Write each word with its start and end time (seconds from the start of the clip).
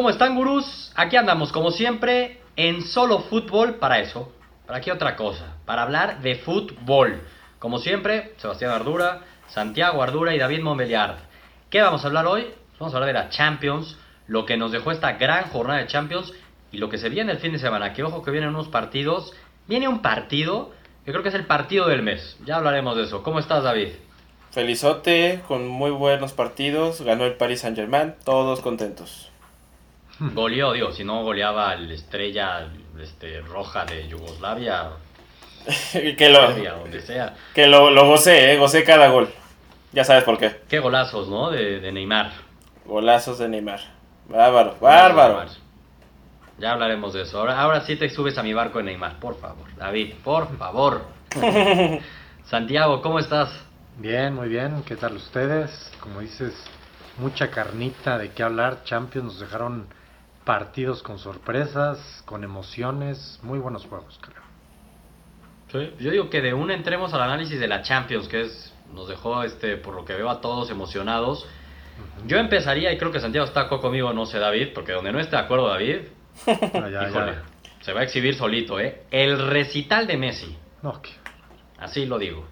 ¿Cómo 0.00 0.08
están, 0.08 0.34
gurús? 0.34 0.90
Aquí 0.94 1.16
andamos, 1.16 1.52
como 1.52 1.70
siempre, 1.72 2.40
en 2.56 2.80
solo 2.80 3.18
fútbol 3.18 3.74
para 3.74 3.98
eso. 3.98 4.32
¿Para 4.66 4.80
qué 4.80 4.90
otra 4.90 5.14
cosa? 5.14 5.58
Para 5.66 5.82
hablar 5.82 6.22
de 6.22 6.36
fútbol. 6.36 7.20
Como 7.58 7.78
siempre, 7.78 8.32
Sebastián 8.38 8.70
Ardura, 8.70 9.20
Santiago 9.48 10.02
Ardura 10.02 10.34
y 10.34 10.38
David 10.38 10.62
Montbeliard. 10.62 11.16
¿Qué 11.68 11.82
vamos 11.82 12.02
a 12.02 12.06
hablar 12.06 12.26
hoy? 12.26 12.46
Vamos 12.78 12.94
a 12.94 12.96
hablar 12.96 13.08
de 13.08 13.20
la 13.20 13.28
Champions, 13.28 13.98
lo 14.26 14.46
que 14.46 14.56
nos 14.56 14.72
dejó 14.72 14.90
esta 14.90 15.18
gran 15.18 15.50
jornada 15.50 15.80
de 15.80 15.86
Champions 15.86 16.32
y 16.72 16.78
lo 16.78 16.88
que 16.88 16.96
se 16.96 17.10
viene 17.10 17.32
el 17.32 17.38
fin 17.38 17.52
de 17.52 17.58
semana. 17.58 17.92
Que 17.92 18.02
ojo 18.02 18.22
que 18.22 18.30
vienen 18.30 18.48
unos 18.48 18.68
partidos. 18.68 19.34
Viene 19.66 19.86
un 19.86 20.00
partido, 20.00 20.72
que 21.04 21.10
creo 21.10 21.22
que 21.22 21.28
es 21.28 21.34
el 21.34 21.44
partido 21.44 21.88
del 21.88 22.00
mes. 22.00 22.38
Ya 22.46 22.56
hablaremos 22.56 22.96
de 22.96 23.02
eso. 23.02 23.22
¿Cómo 23.22 23.38
estás, 23.38 23.64
David? 23.64 23.88
Felizote, 24.50 25.42
con 25.46 25.68
muy 25.68 25.90
buenos 25.90 26.32
partidos. 26.32 27.02
Ganó 27.02 27.26
el 27.26 27.34
Paris 27.34 27.60
Saint 27.60 27.76
Germain, 27.76 28.14
todos 28.24 28.62
contentos. 28.62 29.29
Goleó, 30.20 30.72
digo, 30.72 30.92
si 30.92 31.02
no 31.02 31.22
goleaba 31.22 31.74
la 31.76 31.94
estrella 31.94 32.68
este, 33.00 33.40
roja 33.40 33.86
de 33.86 34.06
Yugoslavia, 34.06 34.90
que 35.92 36.28
lo, 36.28 36.48
Serbia, 36.48 36.72
donde 36.72 37.00
sea. 37.00 37.34
que 37.54 37.66
lo, 37.66 37.90
lo 37.90 38.06
gocé, 38.06 38.52
eh, 38.52 38.58
gocé 38.58 38.84
cada 38.84 39.08
gol. 39.08 39.30
Ya 39.92 40.04
sabes 40.04 40.24
por 40.24 40.38
qué. 40.38 40.60
Qué 40.68 40.78
golazos, 40.78 41.28
¿no? 41.28 41.50
De, 41.50 41.80
de 41.80 41.90
Neymar. 41.90 42.32
Golazos 42.84 43.38
de 43.38 43.48
Neymar. 43.48 43.80
Bárbaro, 44.28 44.76
bárbaro. 44.80 45.46
Ya 46.58 46.72
hablaremos 46.72 47.14
de 47.14 47.22
eso. 47.22 47.38
Ahora, 47.40 47.58
ahora 47.58 47.80
sí 47.80 47.96
te 47.96 48.08
subes 48.10 48.36
a 48.36 48.42
mi 48.42 48.52
barco 48.52 48.78
de 48.78 48.84
Neymar, 48.84 49.18
por 49.18 49.40
favor. 49.40 49.74
David, 49.76 50.14
por 50.22 50.56
favor. 50.58 51.02
Santiago, 52.44 53.00
¿cómo 53.00 53.18
estás? 53.18 53.50
Bien, 53.96 54.34
muy 54.34 54.48
bien. 54.48 54.82
¿Qué 54.84 54.96
tal 54.96 55.16
ustedes? 55.16 55.90
Como 56.00 56.20
dices, 56.20 56.54
mucha 57.18 57.50
carnita 57.50 58.18
de 58.18 58.30
qué 58.32 58.42
hablar. 58.42 58.84
Champions 58.84 59.24
nos 59.24 59.40
dejaron 59.40 59.86
partidos 60.50 61.00
con 61.04 61.20
sorpresas, 61.20 62.22
con 62.24 62.42
emociones, 62.42 63.38
muy 63.44 63.60
buenos 63.60 63.86
juegos, 63.86 64.18
creo. 64.20 65.92
Yo 66.00 66.10
digo 66.10 66.28
que 66.28 66.40
de 66.40 66.52
una 66.52 66.74
entremos 66.74 67.14
al 67.14 67.20
análisis 67.22 67.60
de 67.60 67.68
la 67.68 67.82
Champions, 67.82 68.26
que 68.26 68.40
es 68.40 68.74
nos 68.92 69.06
dejó, 69.06 69.44
este, 69.44 69.76
por 69.76 69.94
lo 69.94 70.04
que 70.04 70.14
veo, 70.14 70.28
a 70.28 70.40
todos 70.40 70.68
emocionados. 70.70 71.46
Yo 72.26 72.38
empezaría, 72.38 72.92
y 72.92 72.98
creo 72.98 73.12
que 73.12 73.20
Santiago 73.20 73.46
está 73.46 73.68
conmigo, 73.68 74.12
no 74.12 74.26
sé, 74.26 74.40
David, 74.40 74.70
porque 74.74 74.90
donde 74.90 75.12
no 75.12 75.20
esté 75.20 75.36
de 75.36 75.42
acuerdo 75.42 75.68
David, 75.68 75.98
ya, 76.46 77.08
híjole, 77.08 77.32
ya. 77.32 77.42
se 77.82 77.92
va 77.92 78.00
a 78.00 78.02
exhibir 78.02 78.34
solito, 78.34 78.80
¿eh? 78.80 79.04
El 79.12 79.38
recital 79.50 80.08
de 80.08 80.16
Messi. 80.16 80.58
No, 80.82 81.00
que- 81.00 81.10
Así 81.78 82.06
lo 82.06 82.18
digo. 82.18 82.44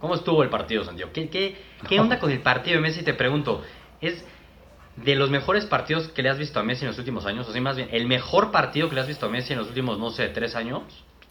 ¿Cómo 0.00 0.14
estuvo 0.14 0.42
el 0.42 0.48
partido, 0.48 0.84
Santiago? 0.84 1.10
¿Qué, 1.12 1.28
qué, 1.28 1.54
qué 1.86 2.00
onda 2.00 2.18
con 2.18 2.30
el 2.30 2.40
partido 2.40 2.76
de 2.76 2.80
Messi? 2.80 3.02
Te 3.02 3.12
pregunto. 3.12 3.62
¿Es 4.00 4.24
de 5.04 5.14
los 5.14 5.30
mejores 5.30 5.66
partidos 5.66 6.08
que 6.08 6.22
le 6.22 6.30
has 6.30 6.38
visto 6.38 6.60
a 6.60 6.62
Messi 6.62 6.84
en 6.84 6.88
los 6.88 6.98
últimos 6.98 7.26
años? 7.26 7.48
O 7.48 7.52
sea, 7.52 7.60
más 7.60 7.76
bien, 7.76 7.88
¿el 7.92 8.06
mejor 8.06 8.50
partido 8.50 8.88
que 8.88 8.94
le 8.94 9.00
has 9.00 9.06
visto 9.06 9.26
a 9.26 9.28
Messi 9.28 9.52
en 9.52 9.58
los 9.58 9.68
últimos, 9.68 9.98
no 9.98 10.10
sé, 10.10 10.28
tres 10.28 10.54
años? 10.54 10.82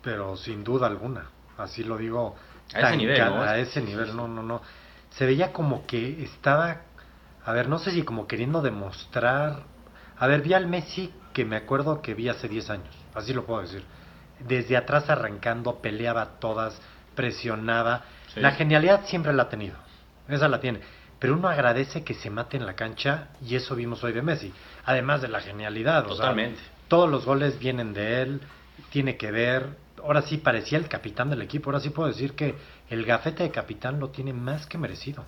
pero 0.08 0.38
sin 0.38 0.64
duda 0.64 0.88
alguna. 0.88 1.26
Así 1.58 1.84
lo 1.84 1.98
digo. 1.98 2.38
A 2.74 2.80
ese 2.80 2.96
nivel, 2.96 3.20
¿no? 3.20 3.42
A 3.42 3.58
ese 3.58 3.82
nivel, 3.82 4.16
no, 4.16 4.26
no, 4.26 4.42
no. 4.42 4.62
Se 5.10 5.26
veía 5.26 5.52
como 5.52 5.86
que 5.86 6.24
estaba, 6.24 6.84
a 7.44 7.52
ver, 7.52 7.68
no 7.68 7.78
sé 7.78 7.92
si 7.92 8.04
como 8.04 8.26
queriendo 8.26 8.62
demostrar. 8.62 9.64
A 10.18 10.28
ver, 10.28 10.42
vi 10.44 10.54
al 10.54 10.66
Messi 10.68 11.14
que 11.34 11.44
me 11.44 11.58
acuerdo 11.58 12.02
que 12.02 12.14
vi 12.14 12.30
hace 12.30 12.48
10 12.48 12.70
años, 12.70 12.96
así 13.14 13.34
lo 13.34 13.46
puedo 13.46 13.62
decir. 13.62 13.84
Desde 14.40 14.78
atrás 14.78 15.10
arrancando, 15.10 15.82
peleaba 15.82 16.40
todas, 16.40 16.80
presionaba. 17.14 18.06
Sí. 18.34 18.40
La 18.40 18.52
genialidad 18.52 19.06
siempre 19.08 19.34
la 19.34 19.44
ha 19.44 19.50
tenido, 19.50 19.76
esa 20.30 20.48
la 20.48 20.62
tiene. 20.62 20.80
Pero 21.20 21.34
uno 21.34 21.48
agradece 21.48 22.04
que 22.04 22.14
se 22.14 22.30
mate 22.30 22.58
en 22.58 22.66
la 22.66 22.76
cancha 22.76 23.30
y 23.46 23.56
eso 23.56 23.76
vimos 23.76 24.04
hoy 24.04 24.14
de 24.14 24.22
Messi. 24.22 24.54
Además 24.86 25.22
de 25.22 25.28
la 25.30 25.42
genialidad, 25.42 26.06
o 26.06 26.10
sea, 26.10 26.18
Totalmente. 26.18 26.60
todos 26.88 27.10
los 27.10 27.26
goles 27.26 27.58
vienen 27.60 27.94
de 27.94 28.22
él, 28.22 28.42
tiene 28.92 29.18
que 29.18 29.32
ver. 29.32 29.70
Ahora 30.04 30.22
sí 30.22 30.38
parecía 30.38 30.78
el 30.78 30.88
capitán 30.88 31.30
del 31.30 31.42
equipo. 31.42 31.70
Ahora 31.70 31.80
sí 31.80 31.90
puedo 31.90 32.08
decir 32.08 32.34
que 32.34 32.56
el 32.90 33.04
gafete 33.04 33.44
de 33.44 33.52
capitán 33.52 34.00
lo 34.00 34.10
tiene 34.10 34.32
más 34.32 34.68
que 34.68 34.78
merecido. 34.78 35.26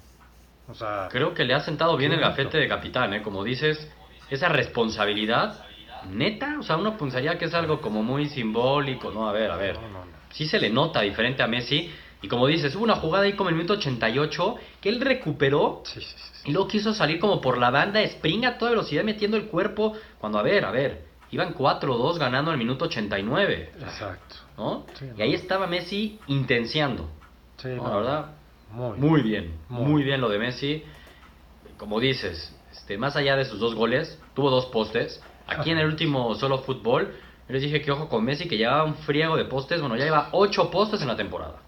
O 0.68 0.75
sea, 0.75 1.08
Creo 1.09 1.34
que 1.34 1.44
le 1.44 1.56
ha 1.56 1.62
sentado 1.62 1.97
bien 1.97 2.12
el 2.12 2.19
gafete 2.19 2.59
de 2.59 2.68
capitán, 2.68 3.13
¿eh? 3.16 3.24
Como 3.24 3.44
dices, 3.44 3.92
esa 4.30 4.50
responsabilidad, 4.50 5.66
neta, 6.08 6.58
o 6.59 6.63
sea, 6.63 6.78
uno 6.78 6.96
pensaría 6.96 7.38
que 7.40 7.46
es 7.46 7.53
algo 7.56 7.81
como 7.81 8.03
muy 8.03 8.28
simbólico, 8.30 9.09
¿no? 9.12 9.28
A 9.28 9.31
ver, 9.31 9.50
a 9.50 9.56
ver. 9.56 9.75
no, 9.75 9.81
no, 9.90 10.06
no. 10.06 10.12
sí 10.30 10.46
se 10.46 10.59
le 10.59 10.69
nota 10.69 11.02
diferente 11.02 11.42
a 11.42 11.47
Messi. 11.47 11.92
Y 12.22 12.28
como 12.28 12.47
dices, 12.47 12.75
hubo 12.75 12.84
una 12.84 12.96
jugada 12.97 13.25
ahí 13.25 13.34
como 13.34 13.50
el 13.50 13.56
minuto 13.56 13.74
88 13.74 14.56
que 14.81 14.90
él 14.90 15.00
recuperó 15.00 15.81
Sí, 15.85 16.02
sí, 16.02 16.07
sí, 16.18 16.30
sí. 16.34 16.50
y 16.50 16.52
luego 16.52 16.68
quiso 16.68 16.94
salir 16.94 17.19
como 17.19 17.40
por 17.40 17.57
la 17.57 17.69
banda, 17.69 18.02
spring 18.02 18.46
a 18.46 18.57
toda 18.57 18.72
velocidad 18.72 19.03
metiendo 19.03 19.38
el 19.38 19.46
cuerpo. 19.46 19.94
Cuando, 20.19 20.38
a 20.38 20.44
ver, 20.44 20.66
a 20.66 20.72
ver, 20.72 21.06
iban 21.31 21.53
4-2 21.56 22.18
ganando 22.18 22.52
al 22.52 22.57
minuto 22.57 22.85
89, 22.85 23.72
Exacto. 23.80 24.35
¿no? 24.57 24.85
Y 25.02 25.18
no. 25.18 25.24
ahí 25.24 25.34
estaba 25.34 25.68
Messi 25.68 26.19
intenciando. 26.28 27.09
Sí, 27.57 27.69
¿no? 27.69 27.84
no, 27.84 27.90
La 27.90 27.96
verdad, 27.96 28.25
Muy, 28.72 28.97
muy 28.97 29.22
bien, 29.22 29.53
Muy 29.69 30.03
bien 30.03 30.19
lo 30.19 30.28
de 30.30 30.40
Messi. 30.40 30.84
Como 31.78 32.01
dices, 32.01 32.53
este, 32.74 32.97
más 32.97 33.16
allá 33.16 33.38
de 33.38 33.46
sus 33.46 33.59
dos 33.59 33.75
goles, 33.75 34.19
tuvo 34.34 34.50
dos 34.50 34.66
postes. 34.66 35.22
Aquí 35.47 35.69
en 35.72 35.78
el 35.78 35.88
último 35.94 36.36
solo 36.36 36.57
fútbol, 36.59 37.13
yo 37.47 37.53
les 37.53 37.62
dije 37.62 37.81
que 37.81 37.91
ojo 37.91 38.09
con 38.09 38.25
Messi, 38.25 38.47
que 38.50 38.57
llevaba 38.57 38.84
un 38.84 38.96
friego 38.96 39.38
de 39.38 39.46
postes. 39.46 39.80
Bueno, 39.80 39.96
ya 39.96 40.03
lleva 40.03 40.28
ocho 40.34 40.69
postes 40.69 41.01
en 41.01 41.07
la 41.07 41.16
temporada. 41.16 41.62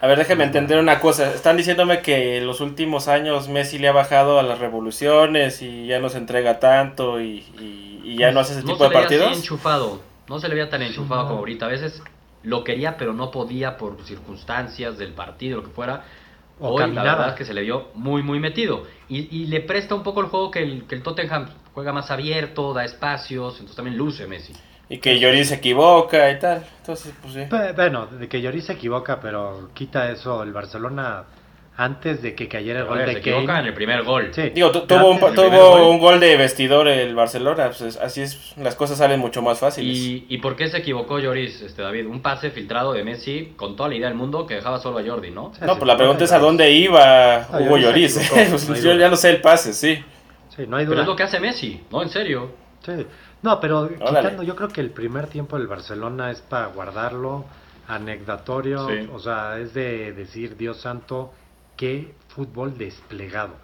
A 0.00 0.06
ver, 0.06 0.18
déjeme 0.18 0.44
entender 0.44 0.78
una 0.78 1.00
cosa. 1.00 1.32
Están 1.34 1.56
diciéndome 1.56 2.02
que 2.02 2.38
en 2.38 2.46
los 2.46 2.60
últimos 2.60 3.08
años 3.08 3.48
Messi 3.48 3.78
le 3.78 3.88
ha 3.88 3.92
bajado 3.92 4.38
a 4.38 4.44
las 4.44 4.60
revoluciones 4.60 5.60
y 5.60 5.86
ya 5.88 5.98
no 5.98 6.08
se 6.08 6.18
entrega 6.18 6.60
tanto 6.60 7.20
y, 7.20 7.44
y- 7.58 8.00
y 8.04 8.16
ya 8.16 8.30
no 8.30 8.40
hace 8.40 8.52
ese 8.52 8.62
no 8.62 8.72
tipo 8.74 8.78
se 8.78 8.84
de 8.84 8.90
le 8.90 8.94
partidos. 9.00 9.36
enchufado. 9.36 10.00
No 10.28 10.38
se 10.38 10.48
le 10.48 10.54
veía 10.54 10.70
tan 10.70 10.82
enchufado 10.82 11.22
no. 11.22 11.28
como 11.28 11.38
ahorita. 11.40 11.66
A 11.66 11.68
veces 11.68 12.00
lo 12.44 12.62
quería, 12.62 12.96
pero 12.96 13.12
no 13.12 13.30
podía 13.32 13.76
por 13.76 14.00
circunstancias 14.04 14.98
del 14.98 15.12
partido, 15.14 15.58
lo 15.58 15.64
que 15.64 15.70
fuera. 15.70 16.04
O 16.60 16.70
Hoy 16.70 16.92
la 16.92 17.02
verdad 17.02 17.28
es 17.30 17.34
que 17.34 17.44
se 17.44 17.54
le 17.54 17.62
vio 17.62 17.88
muy, 17.94 18.22
muy 18.22 18.38
metido. 18.40 18.84
Y, 19.08 19.28
y 19.36 19.46
le 19.46 19.60
presta 19.60 19.94
un 19.94 20.02
poco 20.04 20.20
el 20.20 20.26
juego 20.26 20.50
que 20.50 20.60
el, 20.62 20.84
que 20.86 20.94
el 20.94 21.02
Tottenham 21.02 21.48
juega 21.74 21.92
más 21.92 22.10
abierto, 22.10 22.72
da 22.72 22.84
espacios, 22.84 23.54
entonces 23.54 23.76
también 23.76 23.96
luce 23.96 24.26
Messi. 24.26 24.52
Y 24.90 24.98
que 24.98 25.18
Lloris 25.20 25.48
se 25.48 25.56
equivoca 25.56 26.30
y 26.30 26.38
tal. 26.38 26.64
Entonces, 26.80 27.12
pues 27.20 27.34
sí. 27.34 27.40
Pe- 27.50 27.72
Bueno, 27.72 28.06
de 28.06 28.26
que 28.28 28.40
Lloris 28.40 28.64
se 28.66 28.72
equivoca, 28.72 29.20
pero 29.20 29.68
quita 29.74 30.10
eso 30.10 30.42
el 30.42 30.52
Barcelona 30.52 31.24
antes 31.76 32.22
de 32.22 32.34
que 32.34 32.48
cayera 32.48 32.80
el 32.80 32.86
gol 32.86 32.98
de 32.98 33.04
se 33.06 33.18
equivoca 33.18 33.40
en 33.42 33.46
Kane. 33.46 33.68
el 33.68 33.74
primer 33.74 34.02
gol. 34.02 34.30
Sí, 34.32 34.48
Digo, 34.50 34.72
tu- 34.72 34.84
pero 34.86 35.00
tuvo, 35.02 35.10
un, 35.12 35.20
tuvo 35.34 35.50
gol. 35.70 35.80
un 35.82 35.98
gol 36.00 36.18
de 36.18 36.36
vestidor 36.36 36.88
el 36.88 37.14
Barcelona. 37.14 37.66
Pues 37.66 37.82
es- 37.82 37.96
así 37.98 38.22
es, 38.22 38.54
las 38.56 38.74
cosas 38.74 38.98
salen 38.98 39.20
mucho 39.20 39.42
más 39.42 39.60
fáciles. 39.60 39.96
¿Y, 39.96 40.26
¿Y 40.28 40.38
por 40.38 40.56
qué 40.56 40.68
se 40.68 40.78
equivocó 40.78 41.20
Lloris, 41.20 41.60
este, 41.60 41.82
David? 41.82 42.06
Un 42.06 42.20
pase 42.20 42.50
filtrado 42.50 42.92
de 42.94 43.04
Messi 43.04 43.52
con 43.56 43.76
toda 43.76 43.90
la 43.90 43.94
idea 43.94 44.08
del 44.08 44.16
mundo 44.16 44.44
que 44.46 44.54
dejaba 44.54 44.78
solo 44.80 44.98
a 44.98 45.04
Jordi, 45.06 45.30
¿no? 45.30 45.52
Sí, 45.54 45.60
No, 45.64 45.76
pues 45.76 45.86
la 45.86 45.96
pregunta 45.96 46.24
es 46.24 46.32
a 46.32 46.36
Lloris. 46.38 46.46
dónde 46.48 46.70
iba 46.72 47.34
Ah, 47.42 47.58
Hugo 47.60 47.76
Lloris 47.78 48.14
se 48.14 48.20
Lloris. 48.24 48.32
equivocó, 48.32 48.50
Pues 48.66 48.68
no 48.68 48.74
yo 48.76 48.98
ya 48.98 49.08
no 49.10 49.16
sé 49.16 49.30
el 49.30 49.40
pase, 49.40 49.72
sí. 49.72 50.02
Sí, 50.56 50.64
no 50.66 50.78
hay 50.78 50.84
Pero 50.84 50.94
duda. 50.94 51.02
es 51.02 51.06
lo 51.08 51.14
que 51.14 51.22
hace 51.22 51.38
Messi, 51.38 51.80
¿no? 51.92 52.02
En 52.02 52.08
serio. 52.08 52.50
Sí. 52.84 53.06
No, 53.42 53.60
pero 53.60 53.80
Órale. 53.82 54.20
quitando, 54.20 54.42
yo 54.42 54.56
creo 54.56 54.68
que 54.68 54.80
el 54.80 54.90
primer 54.90 55.28
tiempo 55.28 55.56
del 55.58 55.66
Barcelona 55.68 56.30
es 56.30 56.40
para 56.40 56.66
guardarlo, 56.66 57.44
anecdatorio, 57.86 58.86
Sí. 58.88 59.08
o 59.12 59.18
sea, 59.18 59.58
es 59.58 59.74
de 59.74 60.12
decir, 60.12 60.56
Dios 60.56 60.80
santo, 60.80 61.32
qué 61.76 62.14
fútbol 62.28 62.76
desplegado. 62.78 63.54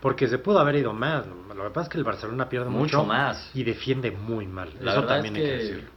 Porque 0.00 0.28
se 0.28 0.38
pudo 0.38 0.58
haber 0.58 0.76
ido 0.76 0.92
más. 0.92 1.24
Lo 1.26 1.64
que 1.64 1.70
pasa 1.70 1.82
es 1.84 1.88
que 1.88 1.98
el 1.98 2.04
Barcelona 2.04 2.48
pierde 2.48 2.68
mucho, 2.68 2.98
Mucho 2.98 3.04
más. 3.04 3.50
y 3.54 3.64
defiende 3.64 4.10
muy 4.10 4.46
mal. 4.46 4.70
La 4.80 4.92
Eso 4.92 5.04
también 5.04 5.34
es 5.36 5.42
hay 5.42 5.48
que 5.48 5.56
decirlo. 5.56 5.90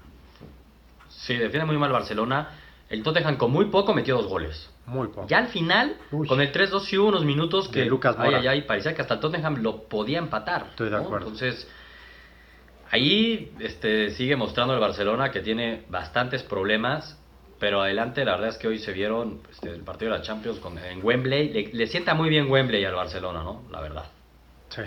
sí, 1.10 1.36
defiende 1.36 1.66
muy 1.66 1.78
mal 1.78 1.92
Barcelona. 1.92 2.50
El 2.90 3.04
Tottenham 3.04 3.36
con 3.36 3.52
muy 3.52 3.66
poco 3.66 3.94
metió 3.94 4.16
dos 4.16 4.28
goles. 4.28 4.70
Muy 4.86 5.10
poco. 5.10 5.28
Ya 5.28 5.40
al 5.40 5.48
final, 5.48 5.98
Uy. 6.12 6.26
con 6.26 6.40
el 6.40 6.54
3-2 6.54 6.86
sí 6.86 6.98
hubo 6.98 7.10
unos 7.10 7.26
minutos 7.26 7.68
que 7.68 7.80
De 7.82 7.86
Lucas 7.88 8.16
ay, 8.18 8.24
Moura. 8.24 8.40
ay, 8.40 8.48
ay, 8.48 8.62
parecía 8.62 8.96
que 8.96 9.02
hasta 9.02 9.16
el 9.16 9.20
Tottenham 9.20 9.62
lo 9.62 9.84
podía 9.84 10.20
empatar. 10.20 10.68
Estoy 10.70 10.90
de 10.90 10.96
¿no? 10.96 11.04
acuerdo. 11.04 11.26
Entonces, 11.28 11.68
ahí 12.92 13.52
este, 13.60 14.12
sigue 14.12 14.36
mostrando 14.36 14.74
el 14.74 14.80
Barcelona 14.80 15.32
que 15.32 15.42
tiene 15.42 15.84
bastantes 15.90 16.44
problemas, 16.44 17.20
pero 17.60 17.82
adelante 17.82 18.24
la 18.26 18.34
verdad 18.34 18.50
es 18.50 18.58
que 18.58 18.68
hoy 18.68 18.80
se 18.80 18.92
vieron 18.94 19.42
este, 19.52 19.70
el 19.70 19.82
partido 19.82 20.12
de 20.12 20.20
la 20.20 20.24
Champions 20.24 20.60
con, 20.60 20.78
en 20.78 21.04
Wembley. 21.04 21.50
Le, 21.50 21.74
le 21.74 21.88
sienta 21.88 22.14
muy 22.14 22.30
bien 22.30 22.50
Wembley 22.52 22.84
al 22.86 22.96
Barcelona, 22.96 23.44
¿no? 23.44 23.64
La 23.72 23.82
verdad. 23.82 24.06
Sí. 24.70 24.82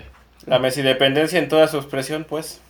La 0.47 0.57
Messi 0.59 0.81
dependencia 0.81 1.37
en 1.39 1.49
toda 1.49 1.67
su 1.67 1.77
expresión, 1.77 2.25
pues. 2.27 2.61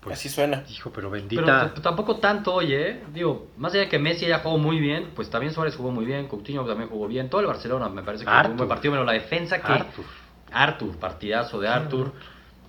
Pues, 0.00 0.18
así 0.18 0.30
suena. 0.30 0.64
Hijo, 0.70 0.90
pero 0.90 1.10
Pero 1.10 1.22
bendita. 1.22 1.74
t- 1.74 1.80
tampoco 1.82 2.16
tanto, 2.16 2.54
oye, 2.54 2.90
¿eh? 2.90 3.02
digo, 3.12 3.48
más 3.58 3.72
allá 3.74 3.82
de 3.82 3.88
que 3.90 3.98
Messi 3.98 4.26
ya 4.26 4.38
jugó 4.38 4.56
muy 4.56 4.80
bien, 4.80 5.10
pues 5.14 5.28
también 5.28 5.52
Suárez 5.52 5.76
jugó 5.76 5.90
muy 5.90 6.06
bien, 6.06 6.26
Coutinho 6.26 6.64
también 6.64 6.88
jugó 6.88 7.06
bien, 7.06 7.28
todo 7.28 7.42
el 7.42 7.46
Barcelona 7.46 7.90
me 7.90 8.02
parece 8.02 8.24
que 8.24 8.30
fue 8.30 8.50
un 8.50 8.56
buen 8.56 8.68
partido, 8.68 8.92
pero 8.94 9.04
la 9.04 9.12
defensa 9.12 9.60
que... 9.60 9.70
Arthur. 9.70 10.04
Arthur, 10.52 10.96
partidazo 10.96 11.60
de 11.60 11.68
Arthur. 11.68 12.12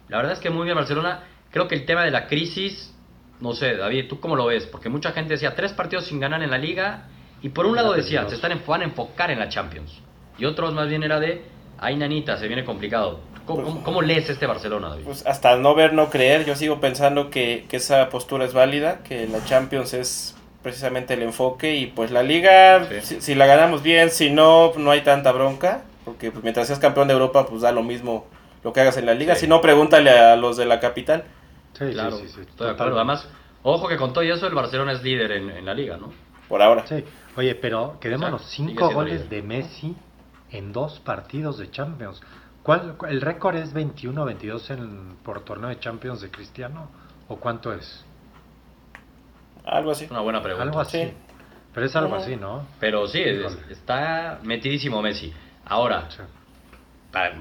La 0.10 0.18
verdad 0.18 0.34
es 0.34 0.40
que 0.40 0.50
muy 0.50 0.66
bien 0.66 0.76
Barcelona. 0.76 1.24
Creo 1.52 1.68
que 1.68 1.76
el 1.76 1.86
tema 1.86 2.04
de 2.04 2.12
la 2.12 2.28
crisis, 2.28 2.94
no 3.40 3.54
sé, 3.54 3.76
David, 3.76 4.08
¿tú 4.08 4.20
cómo 4.20 4.36
lo 4.36 4.46
ves? 4.46 4.66
Porque 4.66 4.90
mucha 4.90 5.12
gente 5.12 5.34
decía 5.34 5.56
tres 5.56 5.74
partidos 5.74 6.06
sin 6.06 6.20
ganar 6.20 6.42
en 6.44 6.52
la 6.52 6.58
liga 6.58 7.08
y 7.42 7.50
por 7.50 7.66
un 7.66 7.76
lado 7.76 7.94
decían, 7.94 8.30
se 8.30 8.36
están 8.36 8.60
van 8.66 8.82
a 8.82 8.86
enfocar 8.86 9.32
en 9.32 9.40
la 9.40 9.50
Champions. 9.50 10.00
Y 10.38 10.46
otros 10.46 10.74
más 10.74 10.88
bien 10.90 11.04
era 11.04 11.20
de, 11.20 11.44
Ay, 11.84 11.96
nanita, 11.96 12.38
se 12.38 12.48
viene 12.48 12.64
complicado. 12.64 13.20
¿Cómo, 13.48 13.64
cómo- 13.64 13.84
cómo 13.84 14.02
lees 14.04 14.30
este 14.30 14.46
Barcelona, 14.46 14.90
David? 14.90 15.04
Pues 15.06 15.26
hasta 15.26 15.56
no 15.56 15.74
ver, 15.74 15.94
no 15.94 16.12
creer, 16.12 16.46
yo 16.46 16.56
sigo 16.56 16.80
pensando 16.80 17.32
que, 17.32 17.66
que 17.68 17.78
esa 17.78 18.08
postura 18.10 18.46
es 18.46 18.54
válida, 18.54 19.00
que 19.04 19.28
la 19.28 19.44
Champions 19.46 19.96
es 19.96 20.36
precisamente 20.62 21.16
el 21.16 21.24
enfoque 21.24 21.76
y 21.76 21.88
pues 21.88 22.12
la 22.12 22.22
liga, 22.22 22.86
Sí. 22.88 22.96
si, 23.02 23.22
si 23.22 23.36
la 23.36 23.48
ganamos 23.48 23.82
bien, 23.82 24.12
si 24.12 24.30
no, 24.30 24.74
no 24.78 24.92
hay 24.92 25.02
tanta 25.02 25.32
bronca, 25.32 25.82
porque 26.06 26.30
pues, 26.32 26.44
mientras 26.44 26.68
seas 26.68 26.78
campeón 26.78 27.08
de 27.08 27.14
Europa, 27.16 27.48
pues 27.48 27.64
da 27.64 27.72
lo 27.72 27.82
mismo 27.82 28.28
lo 28.64 28.72
que 28.74 28.82
hagas 28.82 28.98
en 28.98 29.08
la 29.08 29.16
liga, 29.16 29.34
Sí. 29.34 29.42
si 29.42 29.48
no, 29.48 29.60
pregúntale 29.60 30.12
a 30.12 30.36
los 30.36 30.56
de 30.58 30.66
la 30.68 30.80
capital. 30.80 31.24
Sí, 31.88 31.94
claro, 31.94 32.18
sí, 32.18 32.28
sí, 32.28 32.42
estoy 32.42 32.68
de 32.68 32.72
acuerdo. 32.74 32.96
totalmente. 32.96 32.98
Además, 32.98 33.28
ojo 33.64 33.88
que 33.88 33.98
con 33.98 34.14
todo 34.14 34.24
y 34.24 34.30
eso 34.32 34.48
el 34.48 34.54
Barcelona 34.56 34.92
es 34.94 35.04
líder 35.04 35.32
en, 35.34 35.50
en 35.50 35.66
la 35.66 35.74
liga, 35.74 35.98
¿no? 35.98 36.12
Por 36.48 36.62
ahora. 36.62 36.86
Sí, 36.88 37.04
oye, 37.38 37.56
pero 37.56 37.98
quedémonos 38.00 38.44
sigue 38.46 38.70
cinco 38.72 38.92
goles 38.92 39.14
líder. 39.24 39.30
de 39.30 39.42
Messi 39.44 39.96
en 40.52 40.72
dos 40.74 41.00
partidos 41.00 41.58
de 41.58 41.72
Champions. 41.72 42.22
¿Cuál, 42.64 42.96
cu- 42.98 43.06
¿El 43.08 43.22
récord 43.22 43.56
es 43.56 43.74
21-22 43.74 44.70
en- 44.72 45.16
por 45.24 45.44
torneo 45.46 45.70
de 45.70 45.80
Champions 45.80 46.22
de 46.22 46.30
Cristiano? 46.30 46.90
¿O 47.28 47.38
cuánto 47.38 47.74
es? 47.74 48.04
Algo 49.66 49.92
así. 49.92 50.08
Una 50.10 50.22
buena 50.22 50.42
pregunta. 50.42 50.64
Algo 50.64 50.80
así. 50.80 51.02
Sí. 51.04 51.14
Pero 51.74 51.86
es 51.86 51.96
algo 51.96 52.16
Ujú. 52.16 52.24
así, 52.24 52.36
¿no? 52.36 52.66
Pero 52.80 53.08
sí, 53.08 53.22
es- 53.22 53.58
está 53.70 54.40
metidísimo 54.44 55.02
Messi. 55.02 55.34
Ahora, 55.66 56.08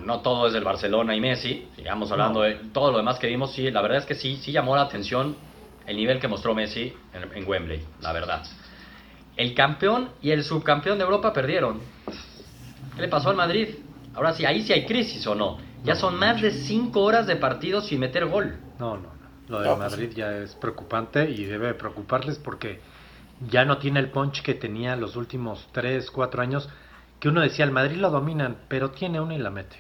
no 0.05 0.21
todo 0.21 0.47
es 0.49 0.53
del 0.53 0.65
Barcelona 0.65 1.15
y 1.15 1.21
Messi, 1.21 1.69
sigamos 1.77 2.11
hablando 2.11 2.41
No. 2.41 2.47
de 2.47 2.55
todo 2.73 2.91
lo 2.91 2.99
demás 2.99 3.19
que 3.19 3.27
vimos, 3.29 3.53
sí, 3.53 3.71
la 3.71 3.81
verdad 3.83 3.99
es 3.99 4.07
que 4.07 4.15
sí, 4.15 4.37
sí 4.43 4.51
llamó 4.53 4.75
la 4.77 4.83
atención 4.83 5.37
el 5.87 5.97
nivel 5.97 6.19
que 6.21 6.29
mostró 6.29 6.55
Messi 6.55 6.93
en, 7.15 7.37
en 7.37 7.49
Wembley, 7.49 7.83
la 8.01 8.13
verdad. 8.13 8.43
El 9.37 9.55
campeón 9.55 10.11
y 10.21 10.31
el 10.33 10.45
subcampeón 10.45 10.99
de 10.99 11.05
Europa 11.05 11.33
perdieron. 11.33 11.81
¿Qué 12.97 13.03
le 13.03 13.09
pasó 13.09 13.31
al 13.31 13.37
Madrid? 13.37 13.69
Ahora 14.15 14.35
sí, 14.35 14.45
ahí 14.45 14.63
sí 14.63 14.73
hay 14.73 14.85
crisis 14.87 15.27
o 15.27 15.35
no. 15.35 15.59
Ya 15.85 15.95
No. 15.95 16.01
son 16.01 16.19
más 16.19 16.43
de 16.43 16.51
5 16.51 17.01
horas 17.01 17.27
de 17.27 17.37
partido 17.37 17.81
sin 17.81 18.01
meter 18.01 18.27
gol. 18.27 18.59
No, 18.79 18.97
no, 18.97 19.03
no. 19.03 19.09
Lo 19.49 19.61
del 19.61 19.71
No, 19.71 19.77
pues 19.79 19.91
Madrid 19.93 20.11
ya 20.15 20.33
es 20.37 20.55
preocupante 20.57 21.31
y 21.31 21.45
debe 21.45 21.75
preocuparles 21.75 22.39
porque 22.39 22.81
ya 23.49 23.65
no 23.65 23.79
tiene 23.79 24.01
el 24.01 24.11
punch 24.11 24.43
que 24.43 24.55
tenía 24.55 24.95
los 24.97 25.17
últimos 25.17 25.67
3, 25.73 26.11
4 26.11 26.43
años, 26.43 26.69
que 27.21 27.29
uno 27.29 27.41
decía, 27.43 27.65
el 27.65 27.71
Madrid 27.71 27.97
lo 27.99 28.11
dominan, 28.11 28.57
pero 28.69 28.91
tiene 28.91 29.21
una 29.21 29.35
y 29.35 29.39
la 29.39 29.51
mete. 29.51 29.77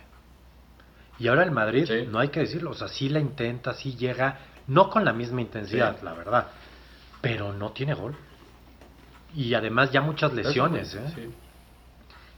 Y 1.18 1.28
ahora 1.28 1.42
el 1.42 1.50
Madrid, 1.50 1.86
Sí. 1.86 2.06
no 2.10 2.18
hay 2.18 2.28
que 2.28 2.40
decirlo, 2.40 2.70
o 2.70 2.74
sea, 2.74 2.88
sí 2.88 3.08
la 3.08 3.18
intenta, 3.18 3.74
sí 3.74 3.96
llega, 3.96 4.38
no 4.68 4.88
con 4.90 5.04
la 5.04 5.12
misma 5.12 5.40
intensidad, 5.40 5.96
Sí. 5.98 6.04
la 6.04 6.12
verdad, 6.12 6.46
pero 7.20 7.52
no 7.52 7.70
tiene 7.72 7.94
gol. 7.94 8.14
Y 9.34 9.54
además 9.54 9.90
ya 9.92 10.00
muchas 10.00 10.32
lesiones, 10.32 10.94
¿eh? 10.94 11.12
Sí. 11.14 11.30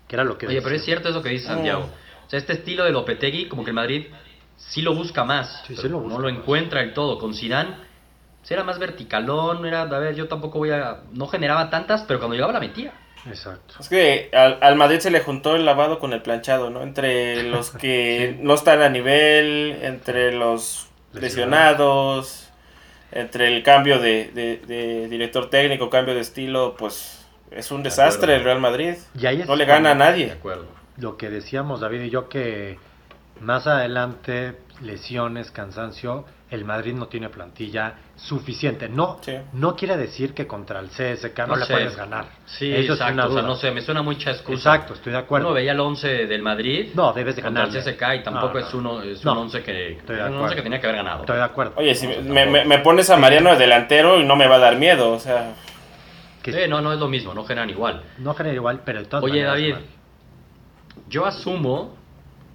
Que 0.07 0.17
era 0.17 0.25
lo 0.25 0.37
que 0.39 0.47
Oye, 0.47 0.61
pero 0.63 0.75
es 0.75 0.85
cierto 0.85 1.09
eso 1.09 1.23
que 1.23 1.31
dice 1.31 1.47
Santiago. 1.47 1.89
O 2.27 2.31
sea, 2.31 2.39
este 2.39 2.53
estilo 2.55 2.85
de 2.85 2.91
Lopetegui, 2.93 3.49
como 3.49 3.65
que 3.65 3.71
el 3.71 3.75
Madrid 3.77 4.07
sí 4.57 4.83
lo 4.83 4.95
busca 4.95 5.25
más. 5.25 5.63
Sí, 5.67 5.75
sí 5.75 5.83
pero 5.83 5.95
lo 5.95 5.99
no 6.01 6.05
busca 6.05 6.19
lo 6.23 6.29
más. 6.29 6.39
encuentra 6.39 6.81
del 6.81 6.93
todo. 6.93 7.19
Con 7.19 7.35
Zidane 7.35 7.75
pues, 8.41 8.51
era 8.51 8.63
más 8.65 8.79
verticalón, 8.79 9.65
era, 9.65 9.83
a 9.83 9.99
ver, 9.99 10.15
yo 10.15 10.29
tampoco 10.29 10.59
voy 10.59 10.71
a... 10.71 11.03
No 11.13 11.29
generaba 11.29 11.71
tantas, 11.71 12.03
pero 12.03 12.19
cuando 12.19 12.35
llegaba 12.35 12.53
la 12.53 12.61
metía. 12.61 12.93
Exacto. 13.27 13.75
Es 13.81 13.89
que 13.89 14.31
al, 14.33 14.59
al 14.61 14.75
Madrid 14.77 14.99
se 14.99 15.11
le 15.11 15.21
juntó 15.21 15.55
el 15.57 15.65
lavado 15.65 15.99
con 15.99 16.13
el 16.13 16.23
planchado, 16.23 16.71
¿no? 16.71 16.83
Entre 16.83 17.43
los 17.45 17.71
que 17.83 18.37
no 18.41 18.55
están 18.55 18.83
a 18.83 18.89
nivel, 18.89 19.79
entre 19.83 20.33
los 20.33 20.89
lesionados, 21.13 22.49
entre 23.13 23.49
el 23.55 23.63
cambio 23.63 23.99
de, 23.99 24.31
de- 24.35 24.57
de 24.67 25.09
director 25.09 25.51
técnico, 25.51 25.91
cambio 25.91 26.15
de 26.15 26.21
estilo, 26.21 26.75
pues 26.79 27.25
es 27.51 27.71
un 27.71 27.83
De 27.83 27.91
desastre 27.91 28.37
el 28.37 28.45
Real 28.45 28.61
Madrid. 28.61 28.95
Y 29.19 29.27
ahí 29.27 29.45
No 29.47 29.57
le 29.57 29.65
gana 29.67 29.91
a 29.91 29.95
cuando- 29.97 30.05
De 30.05 30.11
nadie. 30.11 30.33
acuerdo. 30.33 30.67
lo 30.99 31.17
que 31.17 31.31
decíamos 31.31 31.81
David 31.81 32.03
y 32.03 32.11
yo 32.11 32.29
que 32.29 32.79
más 33.41 33.67
adelante 33.67 34.57
lesiones, 34.81 35.51
cansancio, 35.51 36.25
el 36.53 36.65
Madrid 36.65 36.93
no 36.95 37.07
tiene 37.09 37.29
plantilla 37.31 37.95
suficiente. 38.15 38.89
No, 38.89 39.19
Sí. 39.23 39.33
no 39.55 39.75
quiere 39.75 39.97
decir 39.97 40.35
que 40.35 40.47
contra 40.47 40.81
el 40.81 40.89
CSK 40.91 41.39
no, 41.41 41.47
No 41.47 41.57
le 41.57 41.65
sé. 41.65 41.73
puedes 41.73 41.97
ganar. 41.97 42.27
Sí, 42.45 42.71
Eso 42.73 42.93
es 42.95 43.01
exacto. 43.01 43.15
una 43.15 43.25
o 43.25 43.29
sea, 43.33 43.41
duda. 43.41 43.49
no 43.49 43.57
sé, 43.57 43.71
me 43.71 43.81
suena 43.81 44.03
mucha 44.03 44.31
excusa. 44.33 44.55
Exacto, 44.75 44.95
estoy 44.95 45.13
de 45.13 45.19
acuerdo. 45.19 45.47
Uno 45.49 45.55
veía 45.55 45.73
el 45.73 45.81
11 45.81 46.27
del 46.27 46.43
Madrid 46.43 46.91
No, 46.95 47.13
debes 47.13 47.37
de 47.37 47.43
contra 47.43 47.65
el 47.65 47.69
ganar. 47.71 47.83
CSK 47.83 48.15
y 48.17 48.23
tampoco 48.23 48.55
No, 48.55 48.59
es, 48.67 48.75
no. 48.75 48.79
uno, 48.81 49.03
es 49.03 49.25
No. 49.25 49.33
un 49.33 49.39
11 49.39 49.63
que, 49.63 49.99
un 50.07 50.11
11 50.11 50.23
acuerdo. 50.23 50.55
que 50.57 50.63
tenía 50.63 50.81
que 50.81 50.87
haber 50.87 50.97
ganado. 50.97 51.21
Estoy 51.21 51.37
de 51.37 51.43
acuerdo. 51.43 51.73
Oye, 51.77 51.95
si 51.95 52.07
No, 52.07 52.13
me, 52.13 52.23
tampoco. 52.45 52.51
me- 52.53 52.65
me 52.67 52.79
pones 52.81 53.09
a 53.11 53.17
Mariano 53.17 53.51
de 53.53 53.57
delantero 53.59 54.21
y 54.21 54.25
no 54.25 54.37
me 54.37 54.47
va 54.47 54.57
a 54.57 54.61
dar 54.61 54.77
miedo, 54.77 55.11
o 55.13 55.19
sea... 55.19 55.55
Que 56.43 56.53
Sí, 56.53 56.59
no, 56.69 56.81
no 56.81 56.93
es 56.93 56.99
lo 56.99 57.07
mismo, 57.09 57.33
no 57.35 57.45
generan 57.45 57.71
igual. 57.71 58.03
No 58.19 58.35
genera 58.35 58.57
igual, 58.57 58.81
pero 58.85 58.99
de 58.99 59.05
todas 59.07 59.23
Oye, 59.25 59.45
maneras, 59.45 59.53
David, 59.55 59.75
yo 61.09 61.25
asumo, 61.25 61.97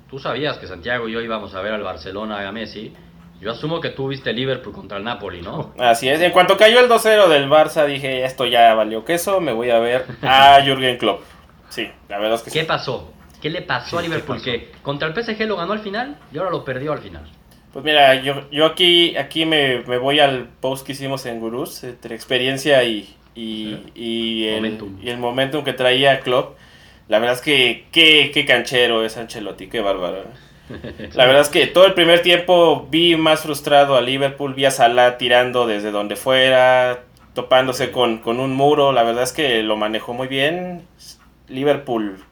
tú 0.10 0.20
sabías 0.20 0.58
que 0.58 0.68
Santiago 0.68 1.08
y 1.08 1.14
yo 1.14 1.22
íbamos 1.22 1.54
a 1.56 1.62
ver 1.62 1.74
al 1.74 1.84
Barcelona 1.84 2.44
y 2.44 2.46
a 2.46 2.52
Messi. 2.52 2.94
Yo 3.40 3.52
asumo 3.52 3.80
que 3.82 3.90
tú 3.90 4.08
viste 4.08 4.34
Liverpool 4.34 4.74
contra 4.74 4.98
el 4.98 5.04
Napoli, 5.04 5.42
¿no? 5.42 5.74
Así 5.80 6.10
es, 6.10 6.20
en 6.22 6.32
cuanto 6.32 6.58
cayó 6.58 6.80
el 6.80 6.90
2-0 6.90 7.28
del 7.28 7.50
Barça 7.50 7.86
dije, 7.86 8.24
esto 8.24 8.46
ya 8.46 8.74
valió 8.74 9.06
queso, 9.06 9.40
me 9.42 9.52
voy 9.52 9.70
a 9.70 9.80
ver 9.80 10.06
a 10.24 10.60
Jürgen 10.66 10.98
Klopp. 10.98 11.22
Sí, 11.70 11.88
la 12.10 12.18
verdad 12.18 12.36
es 12.36 12.42
que 12.44 12.50
sí. 12.50 12.60
¿Qué 12.60 12.66
pasó? 12.66 13.14
¿Qué 13.42 13.50
le 13.52 13.62
pasó 13.62 13.90
Sí, 13.90 13.96
a 13.98 14.02
¿qué 14.02 14.08
Liverpool? 14.08 14.42
Que 14.42 14.72
contra 14.82 15.08
el 15.08 15.14
PSG 15.14 15.42
lo 15.46 15.58
ganó 15.58 15.74
al 15.74 15.80
final 15.80 16.18
y 16.34 16.38
ahora 16.40 16.50
lo 16.50 16.66
perdió 16.66 16.94
al 16.94 17.00
final. 17.00 17.30
Pues 17.72 17.86
mira, 17.86 18.16
yo, 18.24 18.50
yo 18.50 18.66
aquí, 18.66 19.16
aquí 19.18 19.46
me, 19.46 19.84
me 19.86 19.98
voy 20.00 20.20
al 20.20 20.48
post 20.60 20.86
que 20.86 20.94
hicimos 20.94 21.26
en 21.28 21.40
Gurús, 21.40 21.84
entre 21.84 22.16
experiencia 22.16 22.84
y, 22.84 23.16
y, 23.36 23.78
y, 23.94 24.48
el, 24.48 24.56
Momentum. 24.62 24.98
y 25.04 25.10
el 25.10 25.18
momentum 25.20 25.64
que 25.64 25.74
traía 25.74 26.22
Klopp. 26.22 26.58
La 27.08 27.20
verdad 27.20 27.36
es 27.36 27.42
que 27.42 27.86
qué, 27.92 28.32
qué 28.34 28.46
canchero 28.46 29.06
es 29.06 29.16
Ancelotti, 29.18 29.68
qué 29.68 29.82
bárbaro. 29.82 30.24
La 31.14 31.26
verdad 31.26 31.42
es 31.42 31.50
que 31.50 31.68
todo 31.68 31.86
el 31.86 31.94
primer 31.94 32.22
tiempo 32.22 32.88
vi 32.90 33.16
más 33.16 33.42
frustrado 33.42 33.96
a 33.96 34.02
Liverpool, 34.02 34.54
vi 34.54 34.66
a 34.66 34.72
Salah 34.72 35.18
tirando 35.18 35.66
desde 35.68 35.92
donde 35.92 36.16
fuera, 36.16 37.00
topándose 37.34 37.92
con, 37.92 38.18
con 38.20 38.40
un 38.40 38.54
muro. 38.56 38.92
La 38.92 39.04
verdad 39.04 39.24
es 39.24 39.32
que 39.34 39.64
lo 39.64 39.78
manejó 39.78 40.14
muy 40.14 40.28
bien. 40.28 40.86
Liverpool, 41.48 42.24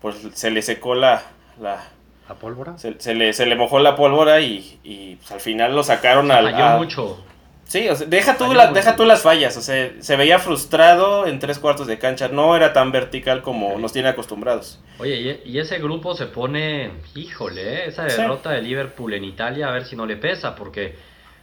pues 0.00 0.16
se 0.34 0.50
le 0.50 0.60
secó 0.62 0.94
la, 0.94 1.22
la, 1.60 1.82
¿La 2.28 2.34
pólvora? 2.34 2.76
se, 2.76 3.00
se 3.00 3.14
le, 3.14 3.32
se 3.32 3.46
le 3.46 3.56
mojó 3.56 3.78
la 3.78 3.96
pólvora 3.96 4.40
y, 4.40 4.78
y, 4.84 5.16
pues, 5.16 5.32
al 5.32 5.40
final 5.40 5.74
lo 5.74 5.82
sacaron 5.82 6.26
Se 6.26 6.32
al... 6.34 6.54
a- 6.54 6.76
mucho. 6.76 7.24
Sí, 7.64 7.88
o 7.88 7.96
sea, 7.96 8.06
deja, 8.06 8.36
tú 8.36 8.52
la- 8.52 8.70
deja 8.72 8.96
tú 8.96 9.04
las 9.04 9.22
fallas, 9.22 9.56
o 9.56 9.62
sea, 9.62 9.92
se 9.98 10.16
veía 10.16 10.38
frustrado 10.38 11.26
en 11.26 11.38
tres 11.38 11.58
cuartos 11.58 11.86
de 11.86 11.98
cancha, 11.98 12.28
no 12.28 12.54
era 12.54 12.72
tan 12.74 12.92
vertical 12.92 13.40
como 13.42 13.76
Sí. 13.76 13.80
nos 13.82 13.92
tiene 13.92 14.08
acostumbrados. 14.08 14.78
Oye, 14.98 15.40
y, 15.46 15.50
y 15.52 15.58
ese 15.58 15.78
grupo 15.78 16.14
se 16.14 16.26
pone, 16.26 16.90
híjole, 17.14 17.62
¿eh? 17.74 17.88
esa 17.88 18.08
Sí. 18.10 18.20
derrota 18.20 18.50
de 18.50 18.60
Liverpool 18.62 19.14
en 19.14 19.24
Italia, 19.24 19.68
a 19.68 19.72
ver 19.72 19.84
si 19.86 19.96
no 19.96 20.04
le 20.06 20.16
pesa, 20.16 20.54
porque 20.54 20.96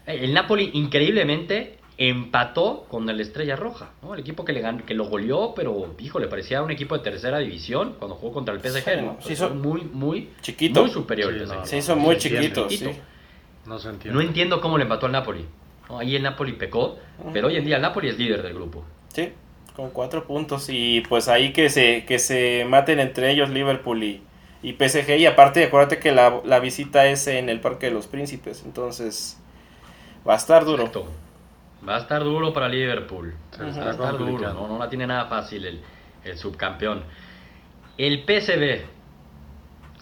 eh, 0.05 0.19
el 0.21 0.33
Napoli 0.33 0.69
increíblemente 0.73 1.77
empató 1.97 2.85
con 2.89 3.09
el 3.09 3.19
Estrella 3.19 3.55
Roja, 3.55 3.89
¿no? 4.01 4.13
El 4.13 4.19
equipo 4.21 4.45
que 4.45 4.53
le 4.53 4.63
gan- 4.63 4.83
que 4.85 4.93
lo 4.93 5.05
goleó, 5.05 5.53
pero 5.55 5.95
híjole, 5.99 6.27
parecía 6.27 6.61
un 6.61 6.71
equipo 6.71 6.97
de 6.97 7.03
tercera 7.03 7.39
división 7.39 7.95
cuando 7.99 8.15
jugó 8.15 8.33
contra 8.33 8.53
el 8.53 8.61
PSG, 8.61 8.83
Sí, 8.95 9.01
¿no? 9.01 9.17
Fue 9.19 9.35
son- 9.35 9.61
muy, 9.61 9.81
muy, 9.81 10.29
Chiquito. 10.41 10.81
muy 10.81 10.91
superior 10.91 11.33
Sí, 11.33 11.45
no, 11.47 11.65
Se 11.65 11.77
hizo 11.77 11.95
muy 11.95 12.15
se 12.15 12.29
chiquito, 12.29 12.69
sí. 12.69 12.77
Chiquito. 12.77 12.99
No 13.65 13.79
se 13.79 13.89
entiende. 13.89 14.15
No 14.15 14.21
entiendo 14.25 14.61
cómo 14.61 14.77
le 14.77 14.83
empató 14.83 15.07
al 15.07 15.11
Napoli. 15.11 15.45
Ahí 15.89 16.15
el 16.15 16.23
Napoli 16.23 16.53
pecó, 16.53 16.97
pero 17.33 17.47
hoy 17.47 17.57
en 17.57 17.65
día 17.65 17.77
el 17.77 17.81
Napoli 17.81 18.09
es 18.09 18.17
líder 18.17 18.43
del 18.43 18.53
grupo. 18.53 18.85
Sí, 19.13 19.31
con 19.75 19.89
cuatro 19.91 20.25
puntos 20.25 20.67
y 20.69 21.01
pues 21.09 21.27
ahí 21.27 21.51
que 21.53 21.69
se, 21.69 22.05
que 22.05 22.19
se 22.19 22.65
maten 22.67 22.99
entre 22.99 23.31
ellos 23.31 23.49
Liverpool 23.49 24.03
y, 24.03 24.21
y 24.61 24.73
PSG 24.73 25.17
y 25.17 25.25
aparte 25.25 25.63
acuérdate 25.63 25.97
que 25.99 26.11
la, 26.11 26.41
la 26.45 26.59
visita 26.59 27.07
es 27.07 27.25
en 27.27 27.49
el 27.49 27.59
Parque 27.59 27.87
de 27.87 27.93
los 27.93 28.07
Príncipes, 28.07 28.63
entonces 28.65 29.39
va 30.27 30.33
a 30.33 30.37
estar 30.37 30.63
duro. 30.65 30.83
Exacto. 30.83 31.11
Va 31.87 31.95
a 31.95 31.99
estar 31.99 32.23
duro 32.23 32.51
para 32.53 32.67
Liverpool. 32.67 33.33
Va 33.59 33.65
a 33.87 33.91
estar 33.91 34.17
duro. 34.17 34.53
¿no? 34.53 34.67
No 34.67 34.77
la 34.77 34.89
tiene 34.89 35.07
nada 35.07 35.25
fácil 35.27 35.65
el, 35.65 35.79
el 36.25 36.37
subcampeón. 36.37 37.03
El 37.97 38.25
PSV. 38.25 38.81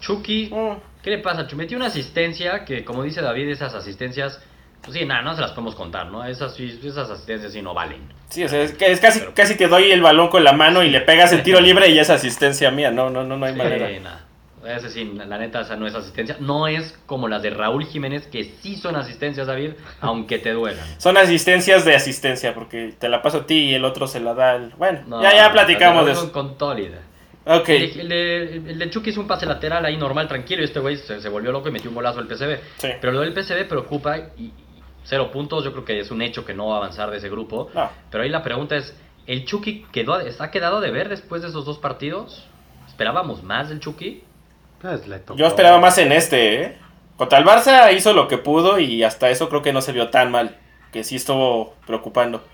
Chucky, 0.00 0.50
Mm. 0.52 0.76
¿qué 1.02 1.10
le 1.10 1.18
pasa? 1.18 1.46
Metió 1.56 1.76
una 1.76 1.86
asistencia 1.86 2.64
que, 2.64 2.84
como 2.84 3.02
dice 3.02 3.20
David, 3.20 3.48
esas 3.48 3.74
asistencias, 3.74 4.40
pues 4.82 4.96
sí, 4.96 5.04
nada, 5.04 5.22
no 5.22 5.34
se 5.34 5.40
las 5.40 5.50
podemos 5.52 5.74
contar, 5.74 6.06
¿no? 6.06 6.24
Esas, 6.24 6.58
esas 6.58 7.10
asistencias 7.10 7.52
sí 7.52 7.60
no 7.62 7.74
valen. 7.74 8.00
Sí, 8.28 8.44
o 8.44 8.48
sea, 8.48 8.62
es, 8.62 8.72
que 8.72 8.90
es 8.90 9.00
casi, 9.00 9.20
Pero- 9.20 9.34
casi 9.34 9.56
te 9.56 9.68
doy 9.68 9.90
el 9.90 10.00
balón 10.02 10.28
con 10.28 10.44
la 10.44 10.52
mano 10.52 10.82
y 10.82 10.90
le 10.90 11.00
pegas 11.00 11.32
el 11.32 11.42
tiro 11.42 11.60
libre 11.62 11.88
y 11.88 11.98
es 11.98 12.10
asistencia 12.10 12.70
mía, 12.70 12.90
no, 12.90 13.10
no, 13.10 13.24
no, 13.24 13.36
no 13.36 13.46
hay 13.46 13.52
Sí, 13.52 13.58
manera. 13.58 13.88
nada. 14.00 14.24
Ese 14.66 14.90
sí, 14.90 15.12
la 15.14 15.38
neta, 15.38 15.60
esa 15.60 15.76
no 15.76 15.86
es 15.86 15.94
asistencia. 15.94 16.36
No 16.40 16.66
es 16.66 16.98
como 17.06 17.28
las 17.28 17.42
de 17.42 17.50
Raúl 17.50 17.84
Jiménez, 17.86 18.26
que 18.26 18.44
sí 18.44 18.76
son 18.76 18.96
asistencias, 18.96 19.46
David, 19.46 19.70
aunque 20.00 20.38
te 20.38 20.50
duelan. 20.52 20.84
Son 20.98 21.16
asistencias 21.16 21.84
de 21.84 21.94
asistencia, 21.94 22.54
porque 22.54 22.92
te 22.98 23.08
la 23.08 23.22
paso 23.22 23.38
a 23.38 23.46
ti 23.46 23.54
y 23.70 23.74
el 23.74 23.84
otro 23.84 24.06
se 24.08 24.20
la 24.20 24.34
da 24.34 24.52
al... 24.52 24.70
Bueno, 24.76 25.00
No, 25.06 25.22
ya, 25.22 25.32
ya 25.32 25.52
platicamos 25.52 26.04
de 26.06 26.12
eso. 26.12 26.32
Con 26.32 26.58
Tólida. 26.58 26.98
Ok, 27.46 27.68
El, 27.68 28.00
el 28.00 28.08
de, 28.08 28.42
el 28.72 28.78
de 28.78 28.90
Chucky 28.90 29.08
es 29.10 29.16
un 29.16 29.26
pase 29.26 29.46
lateral 29.46 29.82
ahí 29.86 29.96
normal, 29.96 30.28
tranquilo. 30.28 30.60
Y 30.60 30.64
este 30.66 30.80
güey 30.80 30.96
se, 30.96 31.20
se 31.20 31.28
volvió 31.30 31.50
loco 31.50 31.68
y 31.68 31.72
metió 31.72 31.88
un 31.88 31.94
golazo 31.94 32.18
al 32.18 32.26
PCB. 32.26 32.58
Sí. 32.76 32.88
Pero 33.00 33.12
lo 33.12 33.20
del 33.20 33.32
PCB 33.32 33.66
preocupa 33.68 34.18
y 34.36 34.52
cero 35.04 35.30
puntos. 35.32 35.64
Yo 35.64 35.72
creo 35.72 35.84
que 35.84 36.00
es 36.00 36.10
un 36.10 36.22
hecho 36.22 36.44
que 36.44 36.54
no 36.54 36.68
va 36.68 36.74
a 36.74 36.78
avanzar 36.78 37.10
de 37.10 37.18
ese 37.18 37.28
grupo. 37.28 37.70
No. 37.74 37.90
Pero 38.10 38.24
ahí 38.24 38.30
la 38.30 38.42
pregunta 38.42 38.76
es: 38.76 38.96
¿el 39.26 39.44
Chucky 39.44 39.86
quedó, 39.92 40.20
¿está 40.20 40.50
quedado 40.50 40.80
de 40.80 40.90
ver 40.90 41.08
después 41.08 41.42
de 41.42 41.48
esos 41.48 41.64
dos 41.64 41.78
partidos? 41.78 42.46
¿Esperábamos 42.86 43.42
más 43.42 43.68
del 43.68 43.80
Chucky? 43.80 44.24
Pues 44.80 45.06
le 45.06 45.18
tocó. 45.18 45.38
Yo 45.38 45.46
esperaba 45.46 45.78
más 45.78 45.98
en 45.98 46.12
este, 46.12 46.62
¿eh? 46.62 46.78
Contra 47.16 47.38
el 47.38 47.44
Barça 47.44 47.92
hizo 47.94 48.12
lo 48.12 48.28
que 48.28 48.38
pudo 48.38 48.78
y 48.78 49.02
hasta 49.02 49.28
eso 49.28 49.48
creo 49.48 49.60
que 49.60 49.72
no 49.72 49.82
se 49.82 49.92
vio 49.92 50.08
tan 50.08 50.30
mal, 50.30 50.56
que 50.92 51.02
sí 51.02 51.16
estuvo 51.16 51.74
preocupando. 51.84 52.44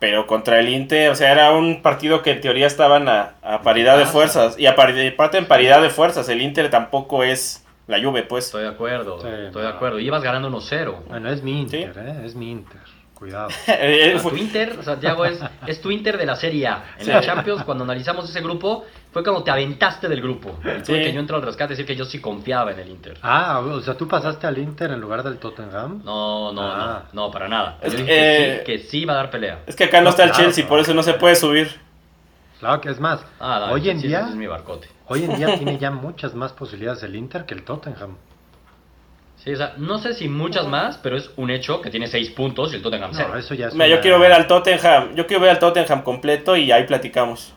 Pero 0.00 0.26
contra 0.26 0.58
el 0.58 0.68
Inter, 0.68 1.10
o 1.10 1.14
sea, 1.14 1.30
era 1.30 1.52
un 1.52 1.82
partido 1.82 2.22
que 2.22 2.32
en 2.32 2.40
teoría 2.40 2.66
estaban 2.66 3.08
a, 3.08 3.34
a 3.42 3.62
paridad 3.62 3.96
de 3.96 4.02
pasa? 4.02 4.12
fuerzas. 4.12 4.58
Y 4.58 4.66
aparte 4.66 5.38
en 5.38 5.46
paridad 5.46 5.80
de 5.80 5.90
fuerzas, 5.90 6.28
el 6.28 6.42
Inter 6.42 6.68
tampoco 6.70 7.22
es 7.22 7.61
la 7.86 8.02
Juve, 8.02 8.22
pues. 8.24 8.46
Estoy 8.46 8.62
de 8.62 8.68
acuerdo, 8.68 9.20
Sí, 9.20 9.28
estoy 9.28 9.62
de 9.62 9.68
no. 9.68 9.74
acuerdo. 9.74 9.98
Ibas 9.98 10.22
ganando 10.22 10.48
1-0. 10.48 11.04
Bueno, 11.08 11.30
es 11.30 11.42
mi 11.42 11.60
Inter, 11.60 11.92
¿eh? 11.96 12.22
Es 12.24 12.34
mi 12.34 12.50
Inter. 12.50 12.80
Cuidado. 13.14 13.50
Eh, 13.68 14.16
fue- 14.18 14.32
Tu 14.32 14.36
Inter, 14.38 14.82
Santiago, 14.82 15.24
es, 15.24 15.38
es 15.68 15.80
tu 15.80 15.92
Inter 15.92 16.18
de 16.18 16.26
la 16.26 16.34
Serie 16.34 16.66
A. 16.66 16.82
En 16.98 17.04
Sí. 17.04 17.10
la 17.12 17.20
Champions, 17.20 17.62
cuando 17.62 17.84
analizamos 17.84 18.28
ese 18.28 18.40
grupo, 18.40 18.84
fue 19.12 19.22
como 19.22 19.44
te 19.44 19.50
aventaste 19.52 20.08
del 20.08 20.20
grupo. 20.20 20.58
Y 20.60 20.82
tuve 20.82 20.98
Sí. 20.98 21.02
que 21.04 21.12
yo 21.12 21.20
entro 21.20 21.36
al 21.36 21.42
rescate 21.42 21.72
y 21.72 21.76
decir 21.76 21.86
que 21.86 21.94
yo 21.94 22.04
sí 22.04 22.20
confiaba 22.20 22.72
en 22.72 22.80
el 22.80 22.88
Inter. 22.88 23.18
Ah, 23.22 23.60
o 23.60 23.80
sea, 23.80 23.94
tú 23.94 24.08
pasaste 24.08 24.44
al 24.48 24.58
Inter 24.58 24.90
en 24.90 25.00
lugar 25.00 25.22
del 25.22 25.38
Tottenham. 25.38 26.02
No, 26.04 26.52
no, 26.52 26.62
Ah. 26.62 27.04
no, 27.12 27.26
no, 27.26 27.30
para 27.30 27.46
nada. 27.48 27.78
Es 27.80 27.92
Yo 27.92 27.98
que, 27.98 28.02
dije 28.02 28.12
que, 28.16 28.54
eh, 28.54 28.58
sí, 28.58 28.64
que 28.64 28.78
sí 28.78 28.98
iba 29.02 29.12
a 29.12 29.16
dar 29.16 29.30
pelea. 29.30 29.60
Es 29.68 29.76
que 29.76 29.84
acá 29.84 30.00
no 30.00 30.10
está 30.10 30.24
el 30.24 30.30
Claro, 30.30 30.44
Chelsea, 30.44 30.66
por 30.66 30.80
eso 30.80 30.92
no 30.92 31.04
se 31.04 31.14
puede 31.14 31.36
subir. 31.36 31.80
Claro 32.62 32.80
que 32.80 32.90
es 32.90 33.00
más. 33.00 33.24
Ah, 33.40 33.58
dale, 33.58 33.72
hoy 33.72 33.90
en 33.90 34.00
sí, 34.00 34.06
día, 34.06 34.20
ese 34.20 34.30
es 34.30 34.36
mi 34.36 34.46
barcote. 34.46 34.88
hoy 35.08 35.24
en 35.24 35.34
día 35.36 35.56
tiene 35.58 35.78
ya 35.78 35.90
muchas 35.90 36.32
más 36.34 36.52
posibilidades 36.52 37.02
el 37.02 37.16
Inter 37.16 37.44
que 37.44 37.54
el 37.54 37.64
Tottenham. 37.64 38.16
Sí, 39.36 39.52
o 39.52 39.56
sea, 39.56 39.74
no 39.78 39.98
sé 39.98 40.14
si 40.14 40.28
muchas 40.28 40.68
más, 40.68 40.96
pero 40.98 41.16
es 41.16 41.28
un 41.36 41.50
hecho 41.50 41.80
que 41.80 41.90
tiene 41.90 42.06
seis 42.06 42.30
puntos 42.30 42.72
y 42.72 42.76
el 42.76 42.82
Tottenham 42.82 43.10
cero. 43.12 43.30
No, 43.32 43.36
eso 43.36 43.54
ya 43.54 43.66
es. 43.66 43.74
Mira, 43.74 43.88
yo 43.88 44.00
quiero 44.00 44.20
ver 44.20 44.32
al 44.32 44.46
Tottenham, 44.46 45.16
yo 45.16 45.26
quiero 45.26 45.40
ver 45.40 45.50
al 45.50 45.58
Tottenham 45.58 46.02
completo 46.02 46.56
y 46.56 46.70
ahí 46.70 46.84
platicamos. 46.84 47.52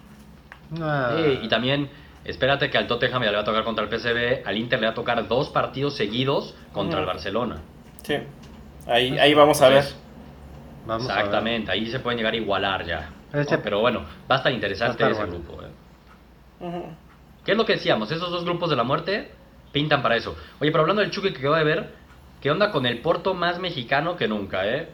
Ah, 0.82 1.14
Sí, 1.16 1.40
y 1.44 1.48
también, 1.50 1.88
espérate 2.24 2.72
que 2.72 2.80
al 2.80 2.88
Tottenham 2.88 3.22
ya 3.22 3.30
le 3.30 3.36
va 3.36 3.44
a 3.44 3.46
tocar 3.46 3.64
contra 3.64 3.86
el 3.86 3.92
PSV, 3.92 4.48
al 4.48 4.58
Inter 4.58 4.80
le 4.80 4.88
va 4.88 4.92
a 4.94 4.96
tocar 4.96 5.28
dos 5.28 5.50
partidos 5.50 5.96
seguidos 5.96 6.56
contra 6.74 7.00
el. 7.02 7.06
Barcelona. 7.06 7.62
Sí. 8.02 8.16
Ahí, 8.88 9.20
ahí 9.20 9.36
vamos 9.36 9.62
a 9.62 9.70
ver. 9.70 9.78
Entonces, 9.84 10.00
vamos 10.88 11.08
a 11.08 11.14
ver. 11.14 11.26
Exactamente, 11.26 11.72
ahí 11.72 11.86
se 11.92 12.00
pueden 12.00 12.18
llegar 12.18 12.34
a 12.34 12.38
igualar 12.38 12.84
ya. 12.88 13.10
Ese-. 13.36 13.58
Pero 13.60 13.80
bueno, 13.80 14.02
va 14.30 14.36
a 14.36 14.38
estar 14.38 14.52
interesante 14.52 15.04
Va 15.04 15.10
a 15.10 15.12
estar 15.12 15.26
ese 15.26 15.32
bueno. 15.32 15.46
grupo. 15.48 15.64
¿eh? 15.64 16.86
¿Qué 17.46 17.52
es 17.52 17.58
lo 17.58 17.66
que 17.66 17.74
decíamos? 17.74 18.12
Esos 18.12 18.32
dos 18.32 18.44
grupos 18.46 18.70
de 18.70 18.76
la 18.76 18.84
muerte 18.84 19.32
pintan 19.72 20.02
para 20.02 20.16
eso. 20.16 20.36
Oye, 20.60 20.72
pero 20.72 20.82
hablando 20.82 21.02
del 21.02 21.12
Chucky 21.12 21.32
que 21.32 21.40
acabo 21.40 21.56
de 21.56 21.64
ver, 21.64 21.90
¿qué 22.42 22.50
onda 22.50 22.72
con 22.72 22.86
el 22.86 23.00
Porto 23.00 23.34
más 23.34 23.60
mexicano 23.60 24.16
que 24.16 24.28
nunca, 24.28 24.66
eh? 24.68 24.88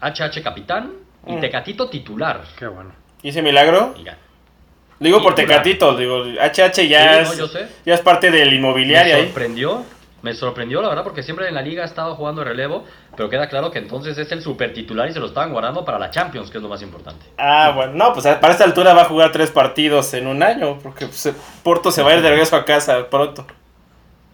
HH 0.00 0.42
capitán 0.42 0.92
y 1.26 1.32
Mm. 1.32 1.40
Tecatito 1.40 1.88
titular. 1.88 2.42
Qué 2.58 2.66
bueno. 2.68 2.92
¿Hice 3.22 3.42
milagro? 3.42 3.94
Mira, 3.96 4.16
Digo 5.00 5.20
por. 5.22 5.34
Tecatito, 5.34 5.96
digo, 5.96 6.24
HH 6.24 6.88
ya, 6.88 7.24
Sí, 7.24 7.26
no, 7.26 7.32
es, 7.32 7.38
yo 7.38 7.48
sé. 7.48 7.68
ya 7.84 7.94
es 7.94 8.00
parte 8.00 8.30
del 8.30 8.48
me 8.50 8.54
inmobiliario 8.56 9.16
ahí. 9.16 9.32
Me 10.26 10.34
sorprendió, 10.34 10.82
la 10.82 10.88
verdad, 10.88 11.04
porque 11.04 11.22
siempre 11.22 11.46
en 11.46 11.54
la 11.54 11.62
liga 11.62 11.84
ha 11.84 11.86
estado 11.86 12.16
jugando 12.16 12.40
de 12.42 12.48
relevo, 12.48 12.84
pero 13.16 13.30
queda 13.30 13.48
claro 13.48 13.70
que 13.70 13.78
entonces 13.78 14.18
es 14.18 14.32
el 14.32 14.42
super 14.42 14.74
titular 14.74 15.08
y 15.08 15.12
se 15.12 15.20
lo 15.20 15.26
estaban 15.26 15.52
guardando 15.52 15.84
para 15.84 16.00
la 16.00 16.10
Champions, 16.10 16.50
que 16.50 16.58
es 16.58 16.62
lo 16.64 16.68
más 16.68 16.82
importante. 16.82 17.24
Ah, 17.38 17.70
bueno, 17.72 17.92
no, 17.94 18.12
pues 18.12 18.26
para 18.26 18.52
esta 18.52 18.64
altura 18.64 18.92
va 18.92 19.02
a 19.02 19.04
jugar 19.04 19.30
tres 19.30 19.52
partidos 19.52 20.12
en 20.14 20.26
un 20.26 20.42
año, 20.42 20.80
porque 20.82 21.06
pues, 21.06 21.32
Porto 21.62 21.92
se 21.92 22.02
va 22.02 22.10
a 22.10 22.16
ir 22.16 22.22
de 22.22 22.30
regreso 22.30 22.56
a 22.56 22.64
casa 22.64 23.08
pronto. 23.08 23.46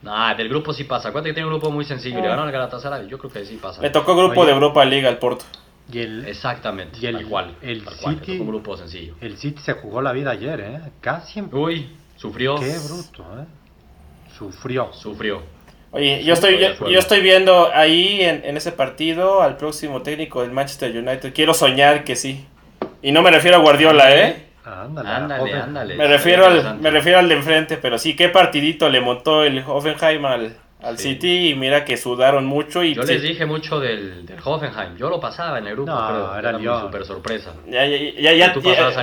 Nah, 0.00 0.34
del 0.34 0.48
grupo 0.48 0.72
sí 0.72 0.84
pasa. 0.84 1.10
Acuérdate 1.10 1.28
que 1.30 1.34
tiene 1.34 1.46
un 1.48 1.52
grupo 1.52 1.70
muy 1.70 1.84
sencillo. 1.84 2.16
Le 2.16 2.22
ganaron 2.22 2.46
al 2.46 2.52
Galatasaray. 2.52 3.06
Yo 3.08 3.18
creo 3.18 3.30
que 3.30 3.44
sí 3.44 3.56
pasa. 3.60 3.82
Le 3.82 3.90
tocó 3.90 4.16
grupo 4.16 4.40
Oye. 4.40 4.46
de 4.48 4.54
Europa 4.54 4.84
League 4.86 5.06
al 5.06 5.18
Porto. 5.18 5.44
Y 5.92 5.98
el, 5.98 6.26
Exactamente, 6.26 6.98
Y 7.00 7.06
el- 7.06 7.16
tal 7.16 7.26
cual. 7.28 7.54
el 7.60 7.84
tal 7.84 7.96
cual, 7.98 8.14
City- 8.20 8.38
grupo 8.38 8.76
sencillo. 8.78 9.14
el 9.20 9.36
City 9.36 9.60
se 9.62 9.74
jugó 9.74 10.00
la 10.00 10.12
vida 10.12 10.30
ayer, 10.30 10.58
¿eh? 10.60 10.80
Casi. 11.02 11.38
en- 11.40 11.50
Uy, 11.54 11.94
sufrió. 12.16 12.56
Qué 12.56 12.74
bruto, 12.88 13.22
¿eh? 13.42 13.44
Sufrió. 14.38 14.92
Sufrió. 14.92 15.42
Oye, 15.92 16.24
yo 16.24 16.32
estoy, 16.32 16.58
yo, 16.58 16.88
yo 16.88 16.98
estoy 16.98 17.20
viendo 17.20 17.70
ahí 17.72 18.22
en, 18.22 18.42
en 18.44 18.56
ese 18.56 18.72
partido 18.72 19.42
al 19.42 19.56
próximo 19.56 20.02
técnico 20.02 20.40
del 20.42 20.50
Manchester 20.50 20.90
United. 20.96 21.32
Quiero 21.34 21.54
soñar 21.54 22.04
que 22.04 22.16
sí. 22.16 22.46
Y 23.02 23.12
no 23.12 23.22
me 23.22 23.30
refiero 23.30 23.58
a 23.58 23.60
Guardiola, 23.60 24.16
¿eh? 24.16 24.46
Ándale, 24.64 25.08
Ándale, 25.08 25.54
ándale. 25.54 25.94
Me 25.96 26.06
refiero, 26.06 26.46
al, 26.46 26.78
me 26.78 26.90
refiero 26.90 27.18
al 27.18 27.28
de 27.28 27.34
enfrente, 27.34 27.76
pero 27.76 27.98
sí, 27.98 28.14
qué 28.16 28.28
partidito 28.28 28.88
le 28.88 29.00
montó 29.00 29.44
el 29.44 29.62
Hoffenheim 29.66 30.24
al, 30.24 30.56
al 30.82 30.98
Sí. 30.98 31.14
City 31.14 31.50
y 31.50 31.54
mira 31.54 31.84
que 31.84 31.96
sudaron 31.96 32.44
mucho 32.46 32.82
y 32.82 32.94
Yo 32.94 33.02
sí, 33.04 33.12
les 33.14 33.22
dije 33.22 33.46
mucho 33.46 33.78
del, 33.80 34.26
del 34.26 34.38
Hoffenheim. 34.44 34.96
Yo 34.96 35.08
lo 35.08 35.20
pasaba 35.20 35.58
en 35.58 35.66
el 35.68 35.74
grupo, 35.74 35.90
No, 35.92 36.06
creo. 36.08 36.36
era 36.38 36.50
Era 36.58 36.80
super 36.80 37.04
sorpresa. 37.04 37.52
ya, 37.68 37.86
ya, 37.86 37.96
ya, 38.20 38.32
ya, 38.32 38.52
Tú 38.52 38.60
ya- 38.60 38.70
pasabas 38.70 38.96
a 38.96 39.02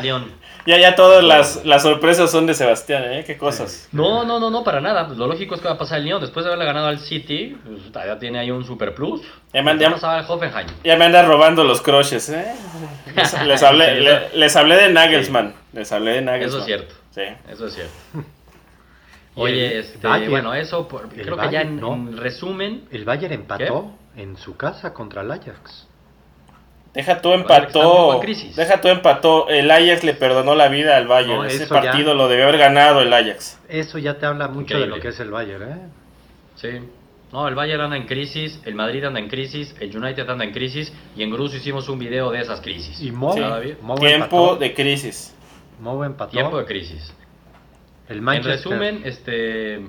ya, 0.66 0.78
ya 0.78 0.94
todas 0.96 1.24
las, 1.24 1.66
las 1.66 1.82
sorpresas 1.82 2.30
son 2.30 2.46
de 2.46 2.54
Sebastián, 2.54 3.04
¿eh? 3.12 3.24
Qué 3.26 3.38
cosas. 3.38 3.88
No, 3.92 4.24
no, 4.26 4.40
no, 4.40 4.50
no, 4.52 4.64
para 4.64 4.82
nada. 4.82 5.08
Pues 5.08 5.18
lo 5.18 5.26
lógico 5.26 5.56
es 5.56 5.62
que 5.62 5.68
va 5.68 5.76
a 5.76 5.78
pasar 5.78 6.00
el 6.00 6.06
Lyon. 6.06 6.22
Después 6.22 6.44
de 6.44 6.50
haberle 6.52 6.66
ganado 6.66 6.88
al 6.88 7.00
City, 7.00 7.58
pues, 7.66 7.92
ya 8.06 8.20
tiene 8.20 8.40
ahí 8.40 8.52
un 8.52 8.64
super 8.66 8.94
plus. 8.94 9.22
Ya 9.54 9.64
me 9.64 9.78
Ya 9.80 9.90
pasaba 9.90 10.22
Hoffenheim. 10.28 10.68
Ya 10.84 10.96
me 10.98 11.06
andan 11.06 11.28
robando 11.28 11.64
los 11.64 11.82
croches, 11.82 12.30
¿eh? 12.30 12.46
Les, 13.16 13.44
les 13.46 13.64
hablé, 13.64 13.96
le- 14.02 14.30
les 14.36 14.56
hablé 14.56 14.76
de 14.76 14.90
Nagelsmann. 14.92 15.54
Les 15.74 15.92
hablé 15.92 16.12
de 16.12 16.22
Nagelsmann. 16.22 16.50
Eso 16.50 16.60
es 16.60 16.66
cierto. 16.66 16.96
Sí. 17.12 17.22
Eso 17.52 17.66
es 17.68 17.74
cierto. 17.74 17.94
Oye, 19.36 19.80
este, 19.80 20.08
Bayern- 20.08 20.30
bueno, 20.30 20.54
eso 20.54 20.88
por- 20.88 21.08
creo 21.10 21.38
que 21.38 21.50
ya 21.52 21.62
en, 21.62 21.80
Bayern, 21.80 21.80
¿no? 21.80 21.94
en 21.94 22.18
resumen, 22.18 22.86
El 22.92 23.06
Bayern 23.06 23.34
empató 23.34 23.92
en 24.16 24.36
su 24.38 24.58
casa 24.58 24.94
contra 24.94 25.22
el 25.22 25.32
Ajax. 25.32 25.88
Deja 26.94 27.22
tú 27.22 27.30
Bayern 27.30 27.42
empató. 27.44 28.20
Deja 28.56 28.82
tú 28.82 28.88
empató. 28.88 29.48
El 29.50 29.70
Ajax 29.70 30.04
le 30.04 30.14
perdonó 30.16 30.56
la 30.56 30.68
vida 30.70 30.98
al 30.98 31.08
Bayern. 31.08 31.36
No, 31.38 31.46
Ese 31.46 31.64
eso 31.66 31.76
ya- 31.76 31.82
partido 31.82 32.14
lo 32.16 32.28
debió 32.28 32.46
haber 32.46 32.58
ganado 32.58 33.02
el 33.02 33.14
Ajax. 33.14 33.60
Eso 33.70 33.98
ya 34.00 34.18
te 34.18 34.26
habla 34.26 34.48
mucho 34.48 34.74
de 34.74 34.80
Increíble. 34.86 34.96
lo 34.96 35.02
que 35.02 35.10
es 35.10 35.20
el 35.20 35.30
Bayern, 35.30 35.64
¿eh? 35.72 35.78
sí. 36.56 36.70
No, 37.32 37.48
el 37.48 37.54
Bayern 37.54 37.82
anda 37.84 37.96
en 37.96 38.08
crisis, 38.08 38.60
el 38.66 38.74
Madrid 38.74 39.04
anda 39.04 39.20
en 39.20 39.30
crisis, 39.30 39.76
el 39.80 39.96
United 39.96 40.28
anda 40.28 40.44
en 40.44 40.52
crisis 40.52 40.92
y 41.16 41.22
en 41.22 41.30
Gruz 41.30 41.54
hicimos 41.54 41.88
un 41.88 42.00
video 42.00 42.32
de 42.32 42.42
esas 42.42 42.60
crisis. 42.60 43.00
Y 43.02 43.12
Mo, 43.12 43.34
Sí. 43.36 43.40
David? 43.40 43.76
Mo 43.84 43.94
Tiempo 44.00 44.26
empató. 44.26 44.56
de 44.56 44.74
crisis. 44.74 45.36
Mo 45.80 46.04
empató. 46.04 46.32
Tiempo 46.32 46.58
de 46.58 46.66
crisis. 46.66 47.14
El 48.10 48.18
En 48.18 48.24
Manchester. 48.24 48.56
resumen, 48.56 49.02
este, 49.06 49.88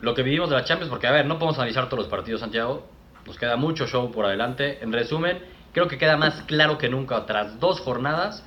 lo 0.00 0.14
que 0.14 0.22
vivimos 0.22 0.50
de 0.50 0.56
la 0.56 0.64
Champions, 0.64 0.90
porque 0.90 1.06
a 1.06 1.12
ver, 1.12 1.24
no 1.26 1.38
podemos 1.38 1.56
analizar 1.58 1.86
todos 1.86 2.00
los 2.00 2.08
partidos, 2.08 2.40
Santiago, 2.40 2.86
nos 3.26 3.38
queda 3.38 3.56
mucho 3.56 3.86
show 3.86 4.10
por 4.10 4.24
adelante. 4.26 4.78
En 4.82 4.92
resumen, 4.92 5.38
creo 5.72 5.86
que 5.88 5.96
queda 5.96 6.16
más 6.16 6.42
claro 6.42 6.76
que 6.78 6.88
nunca 6.88 7.24
tras 7.26 7.58
dos 7.60 7.80
jornadas 7.80 8.44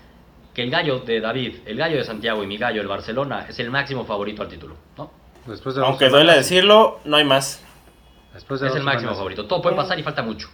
que 0.53 0.62
el 0.63 0.70
gallo 0.70 1.00
de 1.00 1.20
David, 1.22 1.58
el 1.65 1.77
gallo 1.77 1.98
de 1.98 2.03
Santiago 2.03 2.44
y 2.44 2.48
mi 2.48 2.58
gallo, 2.58 2.82
el 2.82 2.88
Barcelona, 2.88 3.46
es 3.50 3.58
el 3.60 3.72
máximo 3.72 4.06
favorito 4.06 4.42
al 4.44 4.50
título, 4.50 4.75
¿no? 4.98 5.10
Después 5.48 5.75
de 5.75 5.82
Aunque 5.82 6.06
semanas- 6.06 6.25
duele 6.25 6.38
decirlo, 6.38 7.00
no 7.06 7.18
hay 7.18 7.24
más. 7.24 7.63
Después 8.34 8.60
de 8.62 8.68
Es 8.68 8.75
el 8.75 8.84
máximo 8.84 9.13
favorito. 9.15 9.46
Todo 9.46 9.62
puede 9.62 9.75
pasar 9.75 9.98
y 10.00 10.03
falta 10.03 10.22
mucho. 10.22 10.50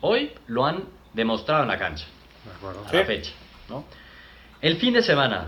Hoy 0.00 0.32
lo 0.46 0.64
han 0.66 0.84
demostrado 1.12 1.62
en 1.62 1.68
la 1.68 1.78
cancha, 1.78 2.06
De 2.44 2.50
acuerdo. 2.52 2.84
a 2.86 2.90
Sí. 2.90 2.96
la 2.96 3.04
fecha, 3.04 3.32
¿no? 3.68 3.84
El 4.60 4.76
fin 4.78 4.94
de 4.94 5.02
semana. 5.02 5.46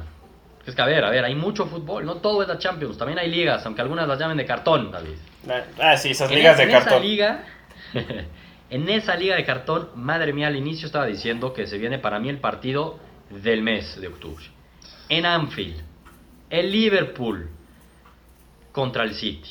Es 0.66 0.74
que 0.74 0.82
a 0.82 0.86
ver, 0.86 1.04
a 1.04 1.10
ver, 1.10 1.24
hay 1.24 1.34
mucho 1.34 1.66
fútbol, 1.66 2.04
no 2.04 2.16
todo 2.16 2.42
es 2.42 2.48
la 2.48 2.58
Champions, 2.58 2.98
también 2.98 3.18
hay 3.18 3.30
ligas, 3.30 3.64
aunque 3.66 3.80
algunas 3.82 4.06
las 4.06 4.18
llamen 4.18 4.36
de 4.36 4.44
cartón, 4.44 4.90
David. 4.90 5.16
Ah, 5.80 5.96
sí, 5.96 6.10
esas 6.10 6.30
En 6.30 6.36
ligas 6.36 6.52
es- 6.52 6.58
de 6.58 6.72
en 6.72 6.78
esa 6.78 6.98
liga, 7.00 7.44
en 8.70 8.88
esa 8.88 9.16
liga 9.16 9.36
de 9.36 9.44
cartón, 9.44 9.88
madre 9.96 10.32
mía, 10.32 10.48
al 10.48 10.56
inicio 10.56 10.86
estaba 10.86 11.06
diciendo 11.06 11.52
que 11.54 11.66
se 11.66 11.78
viene 11.78 11.98
para 11.98 12.18
mí 12.20 12.28
el 12.28 12.38
partido 12.38 12.98
del 13.30 13.62
mes 13.62 14.00
de 14.00 14.08
octubre. 14.08 14.44
En 15.08 15.24
Anfield, 15.26 15.80
el 16.50 16.70
Liverpool 16.70 17.48
contra 18.72 19.04
el 19.04 19.14
City. 19.14 19.48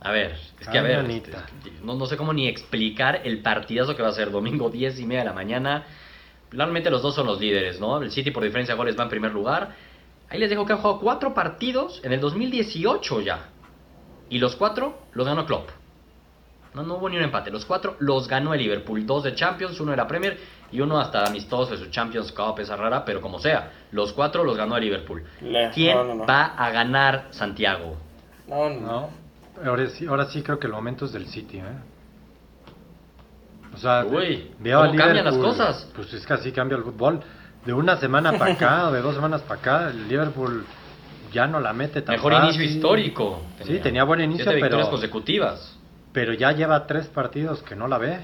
A 0.00 0.10
ver, 0.12 0.32
es 0.60 0.68
que 0.68 0.78
a 0.78 0.82
Ay, 0.82 0.86
ver, 0.88 1.10
este, 1.10 1.32
no, 1.82 1.94
no 1.94 2.06
sé 2.06 2.16
cómo 2.16 2.32
ni 2.32 2.46
explicar 2.48 3.22
el 3.24 3.38
partidazo 3.40 3.96
que 3.96 4.02
va 4.02 4.08
a 4.08 4.12
ser 4.12 4.30
domingo 4.30 4.68
10 4.70 4.98
y 5.00 5.06
media 5.06 5.20
de 5.20 5.26
la 5.26 5.32
mañana. 5.32 5.84
Realmente 6.50 6.88
los 6.90 7.02
dos 7.02 7.14
son 7.14 7.26
los 7.26 7.40
líderes, 7.40 7.80
¿no? 7.80 8.00
El 8.00 8.10
City 8.10 8.30
por 8.30 8.42
diferencia 8.44 8.74
de 8.74 8.78
goles 8.78 8.98
va 8.98 9.02
en 9.04 9.08
primer 9.10 9.32
lugar. 9.32 9.74
Ahí 10.30 10.38
les 10.38 10.50
dejo 10.50 10.66
que 10.66 10.72
han 10.74 10.78
jugado 10.80 11.00
cuatro 11.00 11.32
partidos 11.34 12.00
en 12.04 12.12
el 12.12 12.20
2018 12.20 13.20
ya. 13.22 13.48
Y 14.28 14.38
los 14.38 14.56
cuatro 14.56 14.98
los 15.12 15.26
ganó 15.26 15.46
Klopp. 15.46 15.70
No, 16.74 16.82
no 16.82 16.96
hubo 16.96 17.08
ni 17.08 17.16
un 17.16 17.22
empate. 17.24 17.50
Los 17.50 17.64
cuatro 17.64 17.96
los 17.98 18.28
ganó 18.28 18.52
el 18.52 18.60
Liverpool. 18.60 19.06
Dos 19.06 19.24
de 19.24 19.34
Champions, 19.34 19.80
uno 19.80 19.92
de 19.92 19.96
la 19.96 20.06
Premier 20.06 20.38
y 20.70 20.80
uno 20.82 20.98
hasta 21.00 21.24
amistoso 21.24 21.70
de 21.72 21.78
su 21.78 21.86
Champions 21.86 22.30
Cup, 22.30 22.58
esa 22.60 22.76
rara, 22.76 23.04
pero 23.06 23.22
como 23.22 23.38
sea. 23.38 23.72
Los 23.90 24.12
cuatro 24.12 24.44
los 24.44 24.54
ganó 24.56 24.76
el 24.76 24.84
Liverpool. 24.84 25.24
Le- 25.40 25.70
¿Quién 25.70 25.96
no, 25.96 26.04
no, 26.04 26.14
no. 26.16 26.26
va 26.26 26.44
a 26.56 26.70
ganar 26.70 27.28
Santiago? 27.30 27.96
No, 28.46 28.68
no. 28.68 28.80
No. 28.80 29.10
Ahora 29.64 29.86
sí, 29.88 30.06
ahora 30.06 30.26
sí 30.26 30.42
creo 30.42 30.58
que 30.58 30.66
el 30.66 30.72
momento 30.74 31.06
es 31.06 31.12
del 31.12 31.26
City, 31.26 31.56
¿eh? 31.58 31.62
O 33.74 33.76
sea, 33.76 34.04
Uy, 34.04 34.50
¿cómo 34.62 34.94
cambian 34.94 35.24
las 35.24 35.36
cosas? 35.36 35.88
Pues 35.94 36.12
es 36.12 36.26
que 36.26 36.32
así 36.34 36.52
cambia 36.52 36.76
el 36.76 36.84
fútbol. 36.84 37.20
De 37.66 37.72
una 37.72 37.96
semana 37.96 38.32
para 38.38 38.52
acá 38.52 38.88
o 38.88 38.92
de 38.92 39.02
dos 39.02 39.14
semanas 39.16 39.42
para 39.42 39.60
acá, 39.60 39.88
el 39.90 40.08
Liverpool 40.08 40.64
ya 41.32 41.46
no 41.46 41.60
la 41.60 41.72
mete 41.72 42.00
tan 42.02 42.14
Mejor 42.16 42.32
fácil. 42.32 42.48
inicio 42.60 42.76
histórico. 42.76 43.42
Sí, 43.64 43.78
tenía 43.80 44.04
buen 44.04 44.20
inicio, 44.22 44.44
Siete 44.44 44.60
pero- 44.60 44.88
consecutivas. 44.90 45.74
Pero 46.12 46.32
ya 46.32 46.52
lleva 46.52 46.86
tres 46.86 47.06
partidos 47.08 47.62
que 47.62 47.76
no 47.76 47.86
la 47.86 47.98
ve. 47.98 48.18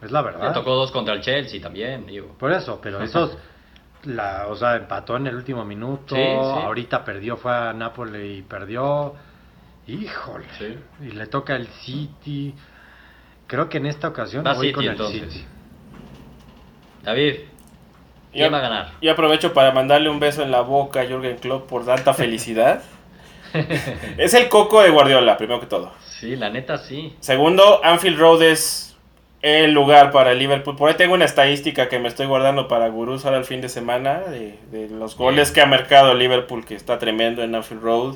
Es 0.00 0.12
la 0.12 0.22
Le 0.22 0.26
verdad. 0.30 0.54
tocó 0.54 0.74
dos 0.76 0.92
contra 0.92 1.14
el 1.14 1.20
Chelsea 1.20 1.60
también, 1.60 2.06
digo. 2.06 2.28
Por 2.38 2.52
eso, 2.52 2.78
pero 2.80 3.02
esos 3.02 3.36
La, 4.04 4.46
o 4.48 4.54
sea, 4.54 4.76
empató 4.76 5.16
en 5.16 5.26
el 5.26 5.34
último 5.34 5.64
minuto. 5.64 6.14
Sí, 6.14 6.22
sí. 6.22 6.28
Ahorita 6.62 7.04
perdió, 7.04 7.36
fue 7.36 7.52
a 7.52 7.72
Nápoles 7.72 8.38
y 8.38 8.42
perdió. 8.42 9.14
Híjole. 9.88 10.44
Sí. 10.56 10.78
Y 11.02 11.10
le 11.10 11.26
toca 11.26 11.56
el 11.56 11.66
City. 11.66 12.54
Creo 13.48 13.68
que 13.68 13.78
en 13.78 13.86
esta 13.86 14.06
ocasión 14.08 14.46
Va 14.46 14.52
voy 14.54 14.66
City, 14.68 14.74
con 14.74 14.84
el 14.84 14.90
entonces. 14.92 15.32
City. 15.32 15.44
David, 17.02 17.34
¿quién 18.38 18.46
Yo- 18.46 18.52
va 18.52 18.58
a 18.58 18.62
ganar? 18.62 18.92
Yo 19.02 19.12
aprovecho 19.12 19.52
para 19.52 19.72
mandarle 19.72 20.08
un 20.10 20.20
beso 20.20 20.42
en 20.42 20.50
la 20.50 20.62
boca 20.62 21.00
a 21.00 21.04
Jürgen 21.06 21.36
Klopp 21.36 21.68
por 21.68 21.84
tanta 21.84 22.14
felicidad. 22.14 22.82
es 24.18 24.34
el 24.34 24.48
coco 24.48 24.82
de 24.82 24.90
Guardiola, 24.90 25.36
primero 25.36 25.60
que 25.60 25.66
todo. 25.66 25.92
Sí, 26.08 26.36
la 26.36 26.50
neta 26.50 26.78
sí. 26.78 27.14
Segundo, 27.20 27.80
Anfield 27.84 28.18
Road 28.18 28.42
es 28.42 28.96
el 29.40 29.72
lugar 29.72 30.10
para 30.10 30.32
el 30.32 30.38
Liverpool. 30.38 30.76
Por 30.76 30.90
ahí 30.90 30.96
tengo 30.96 31.14
una 31.14 31.24
estadística 31.24 31.88
que 31.88 31.98
me 31.98 32.08
estoy 32.08 32.26
guardando 32.26 32.66
para 32.68 32.88
Gurús 32.88 33.24
ahora 33.24 33.38
el 33.38 33.44
fin 33.44 33.60
de 33.60 33.68
semana 33.68 34.20
de, 34.20 34.58
de 34.72 34.88
los 34.88 35.16
goles 35.16 35.52
que 35.52 35.60
ha 35.60 35.66
marcado 35.66 36.14
Liverpool, 36.14 36.64
que 36.64 36.74
está 36.74 36.98
tremendo 36.98 37.42
en 37.42 37.54
Anfield 37.54 37.82
Road. 37.82 38.14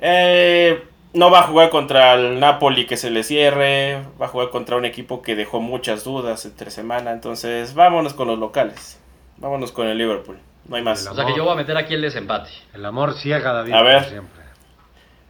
Eh, 0.00 0.82
no 1.12 1.30
va 1.30 1.40
a 1.40 1.42
jugar 1.42 1.70
contra 1.70 2.14
el 2.14 2.40
Napoli 2.40 2.86
que 2.86 2.96
se 2.96 3.10
le 3.10 3.22
cierre, 3.22 4.00
va 4.20 4.26
a 4.26 4.28
jugar 4.28 4.50
contra 4.50 4.76
un 4.76 4.84
equipo 4.84 5.22
que 5.22 5.34
dejó 5.36 5.60
muchas 5.60 6.04
dudas 6.04 6.44
entre 6.46 6.70
semana. 6.70 7.12
Entonces, 7.12 7.74
vámonos 7.74 8.14
con 8.14 8.28
los 8.28 8.38
locales. 8.38 9.00
Vámonos 9.42 9.72
con 9.72 9.88
el 9.88 9.98
Liverpool. 9.98 10.38
No 10.68 10.76
hay 10.76 10.82
más. 10.82 11.04
O 11.08 11.14
sea 11.16 11.26
que 11.26 11.34
yo 11.36 11.42
voy 11.42 11.52
a 11.54 11.56
meter 11.56 11.76
aquí 11.76 11.94
el 11.94 12.00
desempate. 12.02 12.48
El 12.72 12.84
amor 12.86 13.14
ciega, 13.14 13.52
David, 13.52 13.72
A 13.72 13.82
ver. 13.82 14.04
siempre. 14.04 14.40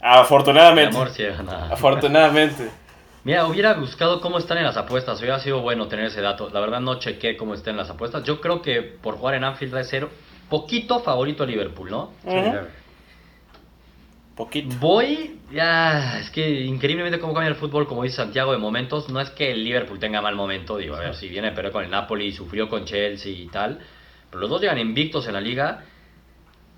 El 0.03 0.07
Afortunadamente. 0.09 0.95
amor 0.95 1.09
sí 1.09 1.25
gana. 1.25 1.69
Afortunadamente. 1.73 2.71
Mira, 3.25 3.47
hubiera 3.47 3.73
buscado 3.73 4.21
cómo 4.21 4.37
están 4.37 4.59
en 4.59 4.65
las 4.65 4.77
apuestas. 4.77 5.19
Hubiera 5.21 5.39
sido 5.39 5.63
bueno 5.63 5.89
tener 5.89 6.05
ese 6.07 6.21
dato. 6.21 6.51
La 6.51 6.61
verdad 6.61 6.81
no 6.81 6.99
chequé 6.99 7.39
cómo 7.39 7.55
están 7.55 7.73
en 7.73 7.79
las 7.79 7.89
apuestas. 7.89 8.23
Yo 8.25 8.41
creo 8.43 8.61
que 8.61 8.83
por 8.83 9.17
jugar 9.17 9.37
en 9.37 9.45
Anfield 9.45 9.75
va 9.75 9.81
a 9.81 9.85
ser 9.85 10.09
poquito 10.51 11.01
favorito 11.01 11.45
a 11.45 11.47
Liverpool, 11.47 11.91
¿no? 11.91 12.11
Debe. 12.23 12.67
Poquito. 14.37 14.75
Voy, 14.81 15.39
ya, 15.53 16.19
es 16.19 16.31
que 16.31 16.63
increíblemente 16.63 17.19
cómo 17.19 17.33
cambia 17.33 17.49
el 17.49 17.55
fútbol, 17.55 17.87
como 17.87 18.03
dice 18.03 18.17
Santiago, 18.17 18.53
de 18.53 18.59
momentos. 18.59 19.09
No 19.09 19.21
es 19.21 19.31
que 19.31 19.53
el 19.53 19.63
Liverpool 19.65 19.99
tenga 19.99 20.21
mal 20.21 20.35
momento, 20.35 20.77
digo, 20.77 20.97
a 20.97 21.01
ver, 21.01 21.15
si 21.15 21.29
viene 21.29 21.53
pero 21.53 21.71
con 21.73 21.85
el 21.85 21.91
Napoli 21.91 22.27
y 22.27 22.33
sufrió 22.33 22.69
con 22.69 22.85
Chelsea 22.85 23.33
y 23.33 23.47
tal. 23.47 23.79
Los 24.33 24.49
dos 24.51 24.61
llegan 24.61 24.79
invictos 24.79 25.27
en 25.27 25.35
la 25.35 25.41
liga. 25.41 25.85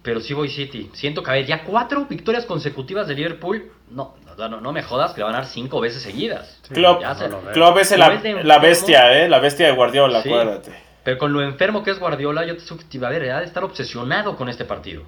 Pero 0.03 0.21
sí 0.21 0.35
voy 0.35 0.51
City. 0.51 0.91
Siento 0.93 1.23
que, 1.23 1.31
a 1.31 1.35
ver, 1.35 1.47
ya 1.47 1.65
cuatro 1.65 2.05
victorias 2.05 2.45
consecutivas 2.45 3.09
de 3.09 3.15
Liverpool. 3.15 3.73
No, 3.91 4.15
no, 4.37 4.61
me 4.73 4.83
jodas 4.83 5.13
que 5.13 5.21
le 5.21 5.25
van 5.25 5.35
a 5.35 5.39
dar 5.39 5.47
cinco 5.47 5.81
veces 5.81 6.03
seguidas. 6.03 6.61
Sí, 6.69 6.75
Klopp, 6.75 7.01
Ya 7.01 7.15
se- 7.15 7.29
no 7.29 7.37
lo 7.39 7.43
veo. 7.43 7.53
Klopp 7.55 7.79
es 7.79 7.97
la, 7.97 8.59
bestia, 8.59 9.13
¿eh? 9.25 9.29
La 9.31 9.39
bestia 9.39 9.67
de 9.67 9.73
Guardiola, 9.73 10.23
Sí. 10.23 10.29
acuérdate. 10.29 10.73
Pero 11.05 11.17
con 11.19 11.33
lo 11.33 11.41
enfermo 11.43 11.83
que 11.83 11.91
es 11.91 11.99
Guardiola, 11.99 12.45
yo 12.45 12.55
te 12.57 12.63
a 13.07 13.09
ver, 13.09 13.31
ha 13.31 13.41
de 13.41 13.47
estar 13.47 13.65
obsesionado 13.65 14.37
con 14.37 14.49
este 14.51 14.67
partido. 14.67 15.05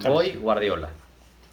Voy 0.00 0.32
Guardiola. 0.32 0.88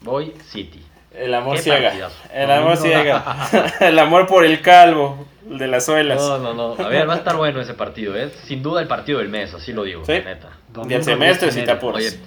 Voy 0.00 0.32
City. 0.46 0.82
El 1.12 1.32
amor 1.34 1.58
ciega. 1.58 1.88
partidazo. 1.88 2.16
El 2.32 2.50
amor 2.50 2.76
ciega. 2.76 3.48
el 3.80 3.98
amor 3.98 4.26
por 4.26 4.44
el 4.44 4.60
calvo, 4.60 5.26
de 5.44 5.66
las 5.66 5.84
suelas. 5.86 6.18
No, 6.20 6.38
no, 6.38 6.54
no. 6.54 6.84
A 6.84 6.88
ver, 6.88 7.08
va 7.08 7.14
a 7.14 7.16
estar 7.18 7.36
bueno 7.38 7.60
ese 7.60 7.74
partido, 7.74 8.16
¿eh? 8.16 8.30
Sin 8.44 8.62
duda 8.62 8.80
el 8.80 8.88
partido 8.88 9.18
del 9.18 9.28
mes, 9.28 9.52
así 9.54 9.72
lo 9.72 9.84
digo, 9.84 10.04
Sí. 10.04 10.12
la 10.12 10.20
neta. 10.20 10.48
y 10.68 10.72
Domingo, 10.72 10.96
el 10.96 11.04
semestre, 11.04 11.48
si 11.50 11.56
te 11.56 11.60
media. 11.62 11.74
apuras. 11.74 11.98
Oye, 12.04 12.18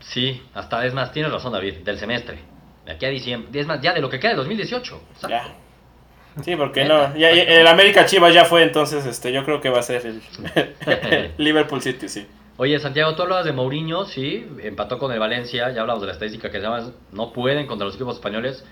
sí, 0.00 0.42
hasta 0.54 0.84
es 0.86 0.94
más, 0.94 1.12
tienes 1.12 1.32
razón, 1.32 1.52
David, 1.52 1.76
del 1.84 1.98
semestre. 1.98 2.38
De 2.86 2.92
aquí 2.92 3.06
a 3.06 3.10
diciembre. 3.10 3.60
Es 3.60 3.66
más, 3.66 3.80
ya 3.80 3.92
de 3.92 4.00
lo 4.00 4.08
que 4.10 4.18
queda 4.18 4.30
de 4.32 4.36
2018. 4.38 5.00
Exacto. 5.14 5.28
Ya. 5.28 5.54
Sí, 6.42 6.56
porque 6.56 6.84
no. 6.84 7.14
Ya, 7.14 7.30
ya- 7.32 7.42
el 7.42 7.66
América 7.66 8.06
Chivas 8.06 8.32
ya 8.32 8.44
fue, 8.46 8.62
entonces 8.62 9.04
este, 9.04 9.32
yo 9.32 9.44
creo 9.44 9.60
que 9.60 9.68
va 9.68 9.80
a 9.80 9.82
ser 9.82 10.06
el 10.06 10.22
Liverpool 11.38 11.80
City, 11.82 12.08
sí. 12.08 12.26
Oye, 12.56 12.78
Santiago, 12.78 13.14
tú 13.14 13.22
hablabas 13.22 13.44
de 13.44 13.52
Mourinho, 13.52 14.04
sí, 14.06 14.46
empató 14.62 14.98
con 14.98 15.10
el 15.12 15.18
Valencia, 15.18 15.70
ya 15.72 15.80
hablamos 15.82 16.00
de 16.02 16.06
la 16.08 16.12
estadística 16.14 16.50
que 16.50 16.58
se 16.58 16.62
llama, 16.64 16.90
no 17.12 17.32
pueden 17.32 17.66
contra 17.66 17.86
los 17.86 17.94
equipos 17.96 18.14
españoles. 18.16 18.64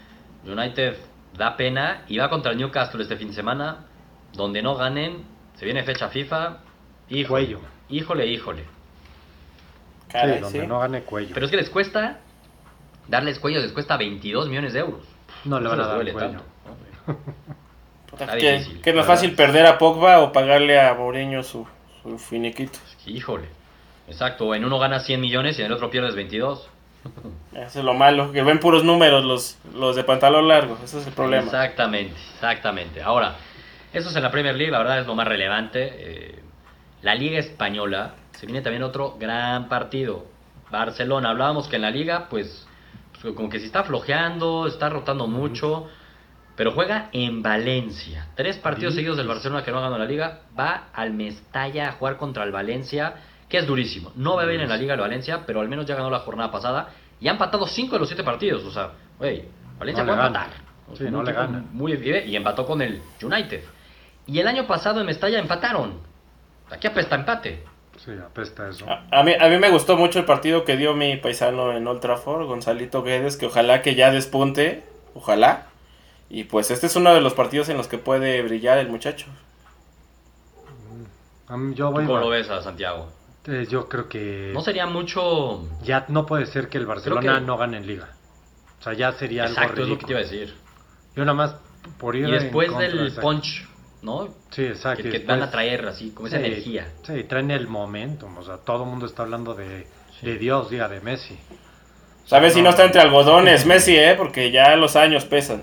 United 0.46 0.94
da 1.36 1.56
pena 1.56 2.02
y 2.08 2.18
va 2.18 2.28
contra 2.28 2.52
el 2.52 2.58
Newcastle 2.58 3.02
este 3.02 3.16
fin 3.16 3.28
de 3.28 3.34
semana, 3.34 3.86
donde 4.32 4.62
no 4.62 4.74
ganen, 4.76 5.24
se 5.54 5.64
viene 5.64 5.82
fecha 5.82 6.08
FIFA, 6.08 6.58
híjole, 7.08 7.46
Cuello. 7.46 7.60
híjole, 7.88 8.26
híjole. 8.26 8.64
Caray, 10.08 10.36
sí, 10.36 10.40
donde 10.40 10.60
sí. 10.60 10.66
no 10.66 10.80
gane 10.80 11.02
cuello. 11.02 11.30
Pero 11.34 11.46
es 11.46 11.50
que 11.50 11.56
les 11.56 11.70
cuesta, 11.70 12.18
darles 13.08 13.38
cuello 13.38 13.60
les 13.60 13.72
cuesta 13.72 13.96
22 13.96 14.48
millones 14.48 14.72
de 14.72 14.80
euros. 14.80 15.02
no 15.44 15.60
le 15.60 15.68
van 15.68 15.80
a 15.80 15.86
dar 15.86 15.98
les 15.98 16.12
duele 16.12 16.12
cuello. 16.12 16.42
tanto, 16.42 16.44
¿no? 17.06 17.16
Puta, 18.10 18.24
Está 18.24 18.36
que, 18.36 18.52
difícil, 18.52 18.80
que 18.82 18.90
es 18.90 18.96
más 18.96 19.06
fácil 19.06 19.34
perder 19.34 19.66
a 19.66 19.78
Pogba 19.78 20.20
o 20.20 20.32
pagarle 20.32 20.80
a 20.80 20.94
Mourinho 20.94 21.42
su, 21.42 21.66
su 22.02 22.18
finiquito. 22.18 22.78
Híjole. 23.06 23.48
Exacto, 24.08 24.52
en 24.56 24.64
uno 24.64 24.78
ganas 24.80 25.06
100 25.06 25.20
millones 25.20 25.58
y 25.58 25.62
en 25.62 25.66
el 25.66 25.72
otro 25.72 25.90
pierdes 25.90 26.16
22. 26.16 26.68
Eso 27.54 27.80
es 27.80 27.84
lo 27.84 27.94
malo, 27.94 28.32
que 28.32 28.42
ven 28.42 28.58
puros 28.60 28.84
números 28.84 29.24
los, 29.24 29.58
los 29.74 29.96
de 29.96 30.04
pantalón 30.04 30.48
largo. 30.48 30.78
Ese 30.84 30.98
es 31.00 31.06
el 31.06 31.12
problema. 31.12 31.44
Exactamente, 31.44 32.14
exactamente. 32.34 33.02
Ahora, 33.02 33.36
eso 33.92 34.08
es 34.08 34.16
en 34.16 34.22
la 34.22 34.30
Premier 34.30 34.54
League, 34.54 34.70
la 34.70 34.78
verdad 34.78 35.00
es 35.00 35.06
lo 35.06 35.14
más 35.14 35.26
relevante. 35.26 35.90
Eh, 35.92 36.38
la 37.02 37.14
Liga 37.14 37.38
Española, 37.38 38.14
se 38.32 38.46
viene 38.46 38.62
también 38.62 38.82
otro 38.82 39.16
gran 39.18 39.68
partido. 39.68 40.26
Barcelona, 40.70 41.30
hablábamos 41.30 41.66
que 41.68 41.76
en 41.76 41.82
la 41.82 41.90
Liga, 41.90 42.26
pues, 42.30 42.66
pues, 43.20 43.34
como 43.34 43.48
que 43.48 43.58
se 43.58 43.66
está 43.66 43.82
flojeando, 43.82 44.66
está 44.66 44.88
rotando 44.88 45.26
mucho, 45.26 45.88
pero 46.56 46.72
juega 46.72 47.08
en 47.12 47.42
Valencia. 47.42 48.28
Tres 48.36 48.58
partidos 48.58 48.92
Sí. 48.94 48.98
seguidos 48.98 49.16
del 49.16 49.26
Barcelona 49.26 49.64
que 49.64 49.72
no 49.72 49.78
ha 49.78 49.80
ganado 49.80 49.98
la 49.98 50.04
Liga, 50.04 50.40
va 50.58 50.88
al 50.94 51.12
Mestalla 51.12 51.88
a 51.88 51.92
jugar 51.92 52.16
contra 52.16 52.44
el 52.44 52.52
Valencia, 52.52 53.14
que 53.50 53.58
es 53.58 53.66
durísimo. 53.66 54.12
No 54.14 54.36
va 54.36 54.46
bien 54.46 54.60
en 54.62 54.68
la 54.70 54.76
Liga 54.78 54.94
el 54.94 55.00
Valencia, 55.00 55.42
pero 55.44 55.60
al 55.60 55.68
menos 55.68 55.84
ya 55.84 55.96
ganó 55.96 56.08
la 56.08 56.20
jornada 56.20 56.50
pasada 56.50 56.90
y 57.20 57.28
ha 57.28 57.32
empatado 57.32 57.66
cinco 57.66 57.94
de 57.96 57.98
los 57.98 58.08
siete 58.08 58.24
partidos. 58.24 58.64
O 58.64 58.70
sea, 58.70 58.92
güey, 59.18 59.44
Valencia 59.78 60.04
No 60.04 60.12
puede 60.12 60.22
gana. 60.22 60.44
empatar. 60.44 60.62
Sí, 60.96 61.04
no 61.10 61.22
le 61.22 61.32
gana. 61.32 61.64
Muy 61.72 61.96
bien, 61.96 62.28
y 62.28 62.36
empató 62.36 62.64
con 62.64 62.80
el 62.80 63.02
United. 63.20 63.62
Y 64.26 64.38
el 64.38 64.46
año 64.48 64.66
pasado 64.66 65.00
en 65.00 65.06
Mestalla 65.06 65.38
empataron. 65.38 65.98
Aquí 66.70 66.86
apesta 66.86 67.16
empate. 67.16 67.64
Sí, 68.04 68.12
apesta 68.12 68.68
eso. 68.68 68.86
A, 68.88 69.04
a 69.10 69.22
mí, 69.24 69.32
a 69.38 69.48
mí 69.48 69.58
me 69.58 69.70
gustó 69.70 69.96
mucho 69.96 70.20
el 70.20 70.24
partido 70.24 70.64
que 70.64 70.76
dio 70.76 70.94
mi 70.94 71.16
paisano 71.16 71.72
en 71.76 71.86
Old 71.86 72.00
Trafford, 72.00 72.46
Gonzalito 72.46 73.02
Guedes, 73.02 73.36
que 73.36 73.46
ojalá 73.46 73.82
que 73.82 73.94
ya 73.94 74.10
despunte, 74.10 74.84
ojalá. 75.14 75.66
Y 76.30 76.44
pues 76.44 76.70
este 76.70 76.86
es 76.86 76.94
uno 76.96 77.12
de 77.12 77.20
los 77.20 77.34
partidos 77.34 77.68
en 77.68 77.76
los 77.76 77.88
que 77.88 77.98
puede 77.98 78.40
brillar 78.42 78.78
el 78.78 78.88
muchacho. 78.88 79.26
Yo 81.74 81.88
¿Tú 81.88 81.92
voy 81.92 82.06
cómo 82.06 82.18
lo 82.18 82.28
ves 82.28 82.48
a 82.48 82.62
Santiago? 82.62 83.08
Eh, 83.46 83.66
yo 83.68 83.88
creo 83.88 84.08
que 84.08 84.50
No 84.54 84.60
sería 84.60 84.86
mucho... 84.86 85.66
ya 85.82 86.04
no 86.08 86.26
puede 86.26 86.46
ser 86.46 86.68
que 86.68 86.78
el 86.78 86.86
Barcelona 86.86 87.34
que- 87.36 87.40
no 87.40 87.56
gane 87.56 87.78
en 87.78 87.86
liga. 87.86 88.08
O 88.78 88.82
sea, 88.82 88.92
ya 88.94 89.12
sería 89.12 89.44
Exacto, 89.46 89.70
algo 89.72 89.82
es 89.84 89.88
lo 89.88 89.98
que 89.98 90.06
te 90.06 90.12
iba 90.12 90.20
a 90.20 90.22
decir. 90.22 90.54
Yo 91.16 91.24
nada 91.24 91.34
más 91.34 91.56
por 91.98 92.16
ir 92.16 92.28
Y 92.28 92.32
después 92.32 92.68
contra, 92.70 92.88
del 92.88 92.98
exacto. 93.06 93.20
punch, 93.22 93.68
¿no? 94.02 94.28
Sí, 94.50 94.64
exacto. 94.64 95.02
Que, 95.02 95.10
que 95.10 95.18
después- 95.18 95.38
van 95.38 95.48
a 95.48 95.50
traer 95.50 95.86
así, 95.86 96.10
como 96.10 96.28
esa 96.28 96.38
energía. 96.38 96.88
Sí, 97.02 97.24
traen 97.24 97.50
el 97.50 97.66
momentum. 97.68 98.36
O 98.38 98.42
sea, 98.42 98.58
todo 98.58 98.84
el 98.84 98.90
mundo 98.90 99.06
está 99.06 99.22
hablando 99.22 99.54
de, 99.54 99.86
Sí. 100.20 100.26
de 100.26 100.38
Dios, 100.38 100.70
diga, 100.70 100.88
de 100.88 101.00
Messi. 101.00 101.38
¿Sabes 102.26 102.54
si 102.54 102.62
no 102.62 102.70
está 102.70 102.84
entre 102.84 103.00
algodones 103.00 103.66
Messi, 103.66 103.96
eh? 103.96 104.14
Porque 104.16 104.50
ya 104.50 104.76
los 104.76 104.94
años 104.96 105.24
pesan. 105.24 105.62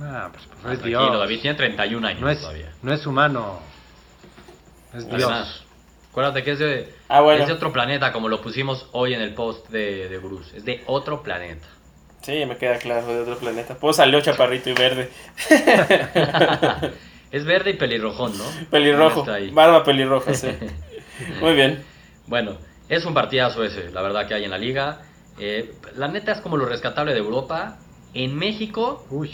Ah, 0.00 0.28
pues, 0.32 0.44
pues 0.46 0.58
Ah, 0.64 0.72
es 0.72 0.78
tranquilo, 0.78 1.02
Dios. 1.10 1.18
David 1.18 1.40
tiene 1.42 1.56
31 1.56 2.06
años 2.08 2.20
no, 2.22 2.30
es, 2.30 2.40
todavía. 2.40 2.72
no 2.82 2.92
es 2.92 3.06
humano. 3.06 3.58
Es 4.94 5.04
Además, 5.04 5.18
Dios. 5.18 5.66
Acuérdate 6.10 6.42
que 6.42 6.50
es 6.52 6.58
de, 6.58 6.92
Ah, 7.08 7.20
bueno. 7.20 7.42
es 7.42 7.48
de 7.48 7.54
otro 7.54 7.72
planeta, 7.72 8.12
como 8.12 8.28
lo 8.28 8.40
pusimos 8.40 8.88
hoy 8.92 9.14
en 9.14 9.20
el 9.20 9.34
post 9.34 9.68
de, 9.68 10.08
de 10.08 10.18
Bruce. 10.18 10.56
Es 10.56 10.64
de 10.64 10.82
otro 10.86 11.22
planeta. 11.22 11.66
Sí, 12.22 12.44
me 12.46 12.56
queda 12.56 12.78
claro, 12.78 13.06
de 13.06 13.20
otro 13.20 13.38
planeta. 13.38 13.76
Pues 13.76 13.96
salió 13.96 14.20
chaparrito 14.20 14.70
y 14.70 14.74
verde. 14.74 15.08
es 17.30 17.44
verde 17.44 17.70
y 17.70 17.74
pelirrojón, 17.74 18.36
¿no? 18.36 18.44
Pelirrojo. 18.70 19.24
Barba 19.52 19.84
pelirroja, 19.84 20.34
sí. 20.34 20.48
Muy 21.40 21.54
bien. 21.54 21.82
Bueno, 22.26 22.56
es 22.88 23.04
un 23.04 23.14
partidazo 23.14 23.64
ese, 23.64 23.90
la 23.90 24.02
verdad 24.02 24.26
que 24.26 24.34
hay 24.34 24.44
en 24.44 24.50
la 24.50 24.58
liga. 24.58 25.02
Eh, 25.38 25.72
la 25.96 26.08
neta 26.08 26.32
es 26.32 26.40
como 26.40 26.56
lo 26.56 26.66
rescatable 26.66 27.12
de 27.12 27.20
Europa. 27.20 27.78
En 28.12 28.36
México, 28.36 29.06
Uy, 29.10 29.32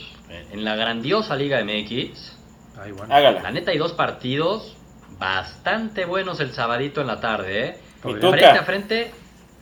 en 0.52 0.62
la 0.62 0.76
grandiosa 0.76 1.34
Liga 1.34 1.64
MX, 1.64 2.36
ay, 2.78 2.92
bueno. 2.92 3.08
la 3.08 3.50
neta 3.50 3.70
hay 3.70 3.78
dos 3.78 3.92
partidos 3.94 4.76
bastante 5.18 6.04
buenos 6.04 6.40
el 6.40 6.52
sabadito 6.52 7.00
en 7.00 7.06
la 7.06 7.20
tarde, 7.20 7.68
¿eh? 7.68 7.80
Frente 8.02 8.46
a 8.46 8.64
frente, 8.64 9.10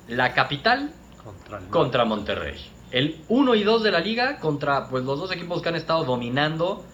la 0.09 0.35
capital 0.35 0.91
Contra 1.23 1.59
el 1.59 1.67
contra 1.69 2.05
Monterrey. 2.05 2.71
El 2.91 3.25
1 3.29 3.55
y 3.55 3.65
2 3.65 3.83
de 3.83 3.91
la 3.91 4.01
liga 4.01 4.39
contra 4.39 4.89
pues 4.89 5.05
los 5.05 5.19
dos 5.19 5.33
equipos 5.33 5.63
que 5.63 5.71
han 5.71 5.75
estado 5.77 6.05
dominando 6.05 6.85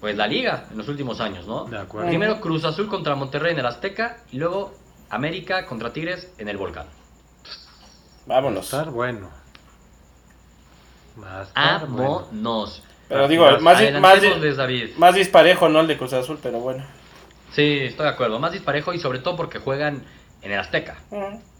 pues 0.00 0.16
la 0.16 0.26
liga 0.26 0.66
en 0.70 0.78
los 0.78 0.88
últimos 0.88 1.20
años, 1.20 1.46
¿no? 1.46 1.64
De 1.64 1.78
acuerdo. 1.78 2.08
Primero 2.08 2.40
Cruz 2.40 2.64
Azul 2.64 2.88
contra 2.88 3.14
Monterrey 3.16 3.52
en 3.52 3.58
el 3.58 3.66
Azteca 3.66 4.18
y 4.30 4.38
luego 4.38 4.72
América 5.10 5.66
contra 5.66 5.92
Tigres 5.92 6.32
en 6.38 6.48
el 6.48 6.56
Volcán. 6.56 6.86
Va 8.30 8.36
a 8.36 8.40
Vámonos. 8.40 8.64
estar 8.66 8.90
bueno. 8.90 9.28
Va 11.22 11.40
a 11.40 11.42
estar 11.42 11.86
bueno. 11.86 12.26
Vámonos. 12.30 12.82
Pero 13.08 13.26
digo, 13.26 13.44
más, 13.60 14.00
más, 14.00 14.56
David. 14.56 14.90
más 14.96 15.14
disparejo, 15.16 15.68
¿no? 15.68 15.80
El 15.80 15.88
de 15.88 15.98
Cruz 15.98 16.12
Azul, 16.12 16.38
pero 16.40 16.60
bueno. 16.60 16.84
Sí, 17.52 17.78
estoy 17.82 18.04
de 18.04 18.10
acuerdo. 18.12 18.38
Más 18.38 18.52
disparejo 18.52 18.92
y 18.94 18.98
sobre 19.00 19.18
todo 19.18 19.36
porque 19.36 19.58
juegan 19.58 20.02
en 20.42 20.52
el 20.52 20.58
Azteca. 20.58 20.96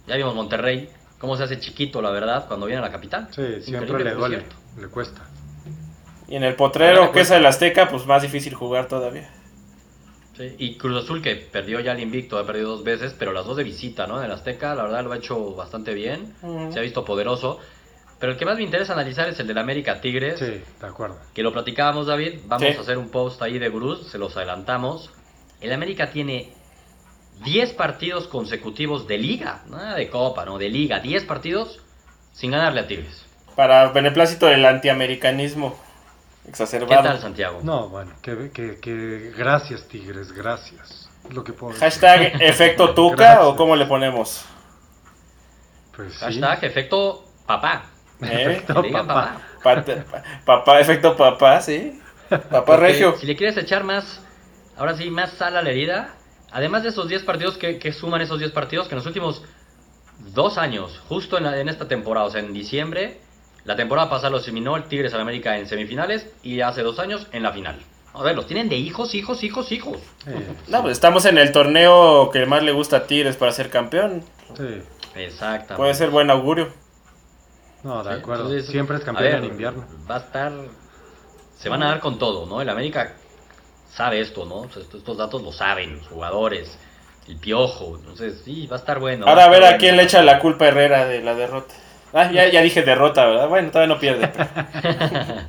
Ya 0.07 0.17
vimos 0.17 0.35
Monterrey, 0.35 0.89
cómo 1.19 1.37
se 1.37 1.45
hace 1.45 1.59
chiquito, 1.61 2.01
la 2.03 2.11
verdad, 2.11 2.47
cuando 2.49 2.67
viene 2.67 2.79
a 2.81 2.85
la 2.87 2.93
capital. 2.93 3.29
Sí, 3.31 3.43
siempre 3.63 3.89
Increíble, 3.89 4.05
le 4.05 4.15
duele, 4.15 4.37
cierto. 4.39 4.57
le 4.81 4.89
cuesta. 4.89 5.21
Y 6.29 6.37
en 6.37 6.45
el 6.45 6.55
potrero, 6.55 7.11
que 7.13 7.21
es 7.23 7.31
el 7.33 7.45
Azteca, 7.45 7.89
pues 7.89 8.07
más 8.07 8.23
difícil 8.23 8.55
jugar 8.55 8.87
todavía. 8.87 9.29
Sí, 10.37 10.55
Y 10.59 10.77
Cruz 10.77 11.05
Azul, 11.05 11.21
que 11.21 11.35
perdió 11.37 11.81
ya 11.81 11.93
el 11.93 12.01
invicto, 12.01 12.39
ha 12.39 12.47
perdido 12.47 12.71
dos 12.71 12.85
veces, 12.85 13.15
pero 13.19 13.33
las 13.33 13.45
dos 13.47 13.57
de 13.57 13.65
visita, 13.65 14.07
¿no? 14.07 14.19
En 14.21 14.27
el 14.27 14.31
Azteca, 14.33 14.75
la 14.75 14.85
verdad 14.85 15.05
lo 15.05 15.13
ha 15.13 15.17
hecho 15.17 15.55
bastante 15.55 15.93
bien. 15.93 16.35
Se 16.73 16.79
ha 16.79 16.83
visto 16.83 17.05
poderoso. 17.05 17.59
Pero 18.21 18.33
el 18.33 18.39
que 18.39 18.45
más 18.45 18.57
me 18.57 18.63
interesa 18.63 18.93
analizar 18.93 19.29
es 19.29 19.41
el 19.41 19.47
del 19.47 19.59
América 19.59 20.01
Tigres. 20.01 20.39
Sí, 20.39 20.45
de 20.81 20.87
acuerdo. 20.87 21.19
Que 21.35 21.43
lo 21.43 21.53
platicábamos, 21.53 22.07
David. 22.07 22.41
Vamos 22.47 22.69
Sí. 22.71 22.77
a 22.77 22.81
hacer 22.81 22.99
un 22.99 23.09
post 23.09 23.41
ahí 23.43 23.59
de 23.59 23.69
gurús, 23.69 24.09
se 24.09 24.19
los 24.19 24.37
adelantamos. 24.37 25.11
El 25.61 25.73
América 25.73 26.11
tiene 26.11 26.53
10 27.45 27.73
partidos 27.75 28.27
consecutivos 28.29 29.07
de 29.07 29.19
liga, 29.19 29.63
nada 29.69 29.95
de 29.95 30.09
copa, 30.11 30.45
no, 30.45 30.59
de 30.59 30.69
liga. 30.69 31.01
10 31.01 31.25
partidos 31.25 31.81
sin 32.33 32.51
ganarle 32.53 32.81
a 32.81 32.87
Tigres. 32.87 33.25
Para 33.57 33.89
beneplácito 33.89 34.47
del 34.47 34.65
antiamericanismo 34.65 35.79
¿Qué 36.45 36.51
exacerbado. 36.51 37.03
tal, 37.03 37.21
Santiago? 37.21 37.61
No, 37.63 37.89
bueno, 37.89 38.13
que, 38.23 38.51
que, 38.53 38.79
que 38.81 39.33
gracias, 39.37 39.87
Tigres, 39.89 40.33
gracias. 40.33 41.09
Lo 41.31 41.45
que 41.45 41.53
puedo 41.53 41.73
decir. 41.75 41.85
Hashtag 41.85 42.41
efecto 42.43 42.95
tuca 42.95 43.17
Gracias. 43.17 43.45
o 43.45 43.57
cómo 43.57 43.77
le 43.77 43.85
ponemos. 43.87 44.45
Pues 45.95 46.15
sí. 46.15 46.19
Hashtag 46.21 46.65
efecto 46.65 47.25
papá. 47.47 47.85
¿Eh? 48.23 48.27
Efecto 48.43 48.75
Que 48.75 48.81
le 48.83 48.89
digan 48.89 49.07
papá. 49.07 49.37
Pat- 49.63 50.05
pa- 50.05 50.23
papá, 50.45 50.81
efecto 50.81 51.17
papá, 51.17 51.61
sí. 51.61 52.01
Papá 52.31 52.65
Porque 52.65 52.81
regio. 52.81 53.17
Si 53.19 53.27
le 53.27 53.35
quieres 53.37 53.57
echar 53.57 53.83
más, 53.85 54.21
ahora 54.81 54.97
sí, 54.97 55.11
más 55.11 55.31
sal 55.35 55.57
a 55.57 55.63
la 55.63 55.71
herida, 55.71 56.15
además 56.51 56.83
de 56.83 56.89
esos 56.89 57.07
10 57.09 57.23
partidos 57.23 57.57
que, 57.57 57.79
que 57.79 57.93
suman 57.93 58.21
esos 58.23 58.39
10 58.41 58.51
partidos, 58.51 58.89
que 58.89 58.95
en 58.95 58.99
los 58.99 59.07
últimos 59.07 59.43
dos 60.35 60.59
años, 60.59 61.01
justo 61.09 61.39
en, 61.39 61.45
la- 61.45 61.59
en 61.61 61.69
esta 61.69 61.87
temporada, 61.87 62.27
o 62.27 62.31
sea, 62.31 62.41
en 62.41 62.53
diciembre, 62.53 63.21
la 63.65 63.77
temporada 63.77 64.11
pasada 64.11 64.31
los 64.31 64.45
eliminó 64.45 64.77
el 64.77 64.85
Tigres 64.85 65.15
al 65.15 65.21
América 65.21 65.57
en 65.59 65.67
semifinales 65.69 66.27
y 66.43 66.61
hace 66.63 66.83
dos 66.83 66.99
años 66.99 67.27
en 67.33 67.43
la 67.43 67.53
final. 67.53 67.79
A 68.13 68.23
ver, 68.25 68.35
los 68.35 68.47
tienen 68.47 68.69
de 68.69 68.77
hijos, 68.77 69.15
hijos, 69.15 69.45
hijos, 69.45 69.71
hijos. 69.71 69.99
No, 70.67 70.83
pues 70.83 70.93
estamos 70.93 71.25
en 71.27 71.39
el 71.39 71.53
torneo 71.53 72.31
que 72.33 72.45
más 72.47 72.63
le 72.65 72.73
gusta 72.73 72.97
a 72.97 73.07
Tigres 73.07 73.37
para 73.37 73.53
ser 73.53 73.71
campeón. 73.71 74.25
sí. 74.57 74.83
Exactamente. 75.15 75.75
Puede 75.77 75.95
ser 75.95 76.11
buen 76.11 76.31
augurio. 76.31 76.73
No, 77.83 78.03
de 78.05 78.15
Sí, 78.15 78.21
acuerdo. 78.21 78.45
entonces, 78.45 78.71
Siempre 78.71 78.97
es 78.97 79.05
campeón 79.05 79.31
ver, 79.31 79.39
en 79.43 79.45
invierno. 79.45 79.85
Va 80.11 80.17
a 80.17 80.19
estar. 80.21 80.53
Se 81.59 81.69
van 81.69 81.83
a 81.83 81.89
dar 81.89 82.01
con 82.01 82.19
todo, 82.19 82.47
¿no? 82.47 82.61
El 82.61 82.69
América 82.69 83.15
sabe 83.95 84.21
esto, 84.21 84.45
¿no? 84.45 84.57
O 84.57 84.71
sea, 84.71 84.83
estos, 84.83 85.01
estos 85.01 85.17
datos 85.17 85.43
lo 85.43 85.53
saben, 85.53 85.99
los 85.99 86.07
jugadores, 86.09 86.79
el 87.29 87.37
piojo. 87.37 87.97
Entonces, 87.99 88.41
sí, 88.45 88.67
va 88.67 88.77
a 88.77 88.79
estar 88.79 88.99
bueno. 88.99 89.27
Ahora 89.27 89.45
a 89.45 89.49
ver 89.49 89.63
a 89.63 89.67
bueno. 89.67 89.79
quién 89.79 89.97
le 89.97 90.05
echa 90.05 90.23
la 90.23 90.39
culpa 90.39 90.65
a 90.67 90.69
Herrera 90.69 91.07
de 91.07 91.21
la 91.23 91.35
derrota. 91.35 91.75
Ah, 92.13 92.31
ya, 92.33 92.49
ya 92.49 92.61
dije 92.63 92.83
derrota, 92.83 93.25
¿verdad? 93.27 93.49
Bueno, 93.49 93.69
todavía 93.71 93.95
no 93.95 94.01
pierde. 94.01 94.29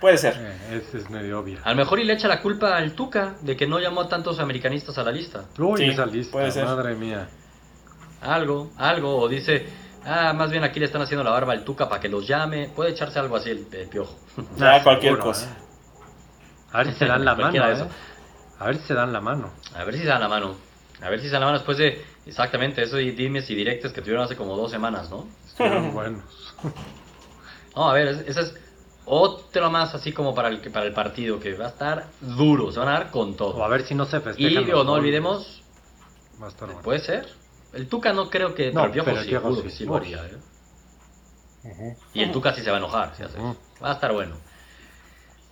Puede 0.00 0.18
ser. 0.18 0.34
Eh, 0.38 0.82
es, 0.92 1.08
medio 1.08 1.40
obvio. 1.40 1.58
A 1.64 1.70
lo 1.70 1.76
mejor 1.76 1.98
y 1.98 2.04
le 2.04 2.12
echa 2.12 2.28
la 2.28 2.42
culpa 2.42 2.76
al 2.76 2.92
Tuca 2.92 3.36
de 3.40 3.56
que 3.56 3.66
no 3.66 3.78
llamó 3.78 4.02
a 4.02 4.08
tantos 4.08 4.38
americanistas 4.38 4.98
a 4.98 5.02
la 5.02 5.10
lista. 5.10 5.44
Uy, 5.58 5.78
Sí, 5.80 5.88
esa 5.88 6.04
lista, 6.04 6.32
puede 6.32 6.50
ser. 6.50 6.64
madre 6.66 6.94
mía. 6.94 7.26
Algo, 8.20 8.70
algo. 8.76 9.16
O 9.18 9.28
dice, 9.28 9.66
ah, 10.04 10.34
más 10.34 10.50
bien 10.50 10.62
aquí 10.62 10.78
le 10.78 10.86
están 10.86 11.00
haciendo 11.00 11.24
la 11.24 11.30
barba 11.30 11.54
al 11.54 11.64
Tuca 11.64 11.88
para 11.88 12.02
que 12.02 12.10
los 12.10 12.26
llame. 12.26 12.68
Puede 12.68 12.90
echarse 12.90 13.18
algo 13.18 13.36
así 13.36 13.50
el, 13.50 13.66
el 13.72 13.88
piojo. 13.88 14.14
Ah, 14.60 14.80
cualquier 14.82 15.12
seguro, 15.14 15.22
cosa. 15.30 15.46
¿eh? 15.46 15.63
A 16.74 16.78
ver 16.78 16.86
si 16.92 16.98
se 16.98 17.06
dan 17.06 17.24
la 17.24 17.34
mano, 17.36 17.52
Cualquiera 17.52 17.68
de 17.68 17.82
¿eh? 17.82 17.88
A 18.60 18.66
ver 18.66 18.76
si 18.76 18.82
se 18.86 18.94
dan 18.94 19.12
la 19.12 19.20
mano. 19.20 19.50
A 19.74 19.84
ver 19.84 19.94
si 19.94 20.00
se 20.00 20.06
dan 20.06 20.20
la 20.20 20.28
mano. 20.28 20.56
A 21.00 21.08
ver 21.10 21.20
si 21.20 21.26
se 21.26 21.32
dan 21.32 21.40
la 21.40 21.46
mano 21.46 21.58
después 21.58 21.78
de 21.78 22.04
exactamente 22.26 22.82
eso 22.82 22.98
y 23.00 23.10
dimes 23.12 23.50
y 23.50 23.54
directes 23.54 23.92
que 23.92 24.00
tuvieron 24.00 24.24
hace 24.24 24.36
como 24.36 24.56
dos 24.56 24.70
semanas, 24.70 25.10
¿no? 25.10 25.26
Estuvieron 25.46 25.92
buenos. 25.94 26.54
No, 27.74 27.90
a 27.90 27.94
ver, 27.94 28.08
es- 28.08 28.28
esa 28.28 28.40
es 28.42 28.54
otra 29.04 29.68
más 29.68 29.94
así 29.94 30.12
como 30.12 30.34
para 30.34 30.48
el, 30.48 30.60
para 30.72 30.86
el 30.86 30.92
partido, 30.94 31.40
que 31.40 31.54
va 31.54 31.66
a 31.66 31.68
estar 31.68 32.06
duro, 32.20 32.70
se 32.72 32.78
van 32.78 32.88
a 32.88 32.92
dar 32.92 33.10
con 33.10 33.36
todo. 33.36 33.56
O 33.56 33.64
a 33.64 33.68
ver 33.68 33.82
si 33.82 33.94
no 33.94 34.04
se 34.06 34.18
y 34.20 34.22
festejan. 34.24 34.64
digo, 34.64 34.78
los 34.78 34.86
no 34.86 34.92
olvidemos, 34.92 35.62
Va 36.40 36.46
a 36.46 36.48
estar 36.48 36.66
bueno. 36.68 36.82
puede 36.82 37.00
ser. 37.00 37.26
El 37.72 37.88
Tuca 37.88 38.12
no 38.12 38.30
creo 38.30 38.54
que, 38.54 38.70
No, 38.72 38.82
pero 38.82 38.86
el 38.86 38.92
Piojo 38.92 39.10
sí, 39.22 39.28
Piojo 39.30 39.46
seguro 39.48 39.62
sí. 39.62 39.68
que 39.68 39.70
sí 39.76 39.84
lo 39.84 39.96
haría, 39.96 40.24
¿eh? 40.26 40.38
Y 42.12 42.22
el 42.22 42.32
Tuca 42.32 42.54
sí 42.54 42.62
se 42.62 42.70
va 42.70 42.76
a 42.76 42.78
enojar 42.78 43.14
si 43.16 43.22
hace. 43.22 43.38
Va 43.82 43.90
a 43.90 43.94
estar 43.94 44.12
bueno. 44.12 44.36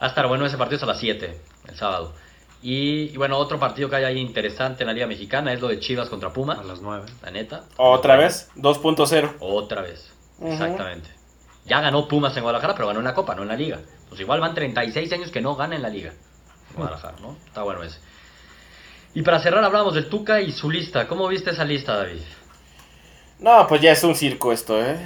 Va 0.03 0.07
a 0.07 0.09
estar 0.09 0.27
bueno 0.27 0.45
ese 0.45 0.59
partido 0.59 0.79
es 0.79 0.83
a 0.83 0.87
las 0.87 0.99
7, 0.99 1.41
el 1.69 1.77
sábado. 1.77 2.13
Y, 2.61 3.11
y 3.13 3.17
bueno, 3.17 3.39
otro 3.39 3.59
partido 3.61 3.89
que 3.89 3.97
hay 3.97 4.05
ahí 4.05 4.19
interesante 4.19 4.83
en 4.83 4.89
la 4.89 4.93
Liga 4.93 5.07
Mexicana 5.07 5.53
es 5.53 5.61
lo 5.61 5.69
de 5.69 5.79
Chivas 5.79 6.09
contra 6.09 6.33
Pumas, 6.33 6.59
A 6.59 6.65
las 6.65 6.81
nueve. 6.81 7.07
la 7.23 7.31
neta. 7.31 7.65
Otra 7.77 8.17
vez, 8.17 8.51
2.0. 8.57 9.37
Otra 9.41 9.83
vez, 9.83 10.13
exactamente. 10.45 11.09
Ya 11.67 11.81
ganó 11.81 12.09
Pumas 12.09 12.37
en 12.37 12.43
Guadalajara, 12.43 12.75
pero 12.75 12.89
ganó 12.89 12.99
en 13.01 13.05
la 13.05 13.15
Copa, 13.15 13.35
no 13.37 13.43
en 13.43 13.49
la 13.49 13.57
Liga. 13.57 13.79
Pues 14.09 14.21
igual 14.21 14.41
van 14.41 14.55
36 14.55 15.13
años 15.13 15.31
que 15.31 15.41
no 15.41 15.55
gana 15.55 15.77
en 15.77 15.83
la 15.83 15.89
Liga. 15.89 16.11
en 16.71 16.77
Guadalajara, 16.77 17.17
¿no? 17.21 17.37
Está 17.47 17.63
bueno 17.63 17.83
ese. 17.85 17.99
Y 19.15 19.23
para 19.23 19.41
cerrar 19.41 19.63
hablamos 19.63 19.95
del 19.95 20.09
Tuca 20.09 20.41
y 20.41 20.51
su 20.53 20.71
lista. 20.71 21.07
¿Cómo 21.07 21.29
viste 21.29 21.51
esa 21.51 21.65
lista, 21.65 21.97
David? 21.97 22.23
No, 23.39 23.67
pues 23.69 23.81
ya 23.81 23.93
es 23.93 24.03
un 24.05 24.15
circo 24.15 24.53
esto, 24.53 24.81
¿eh? 24.81 24.97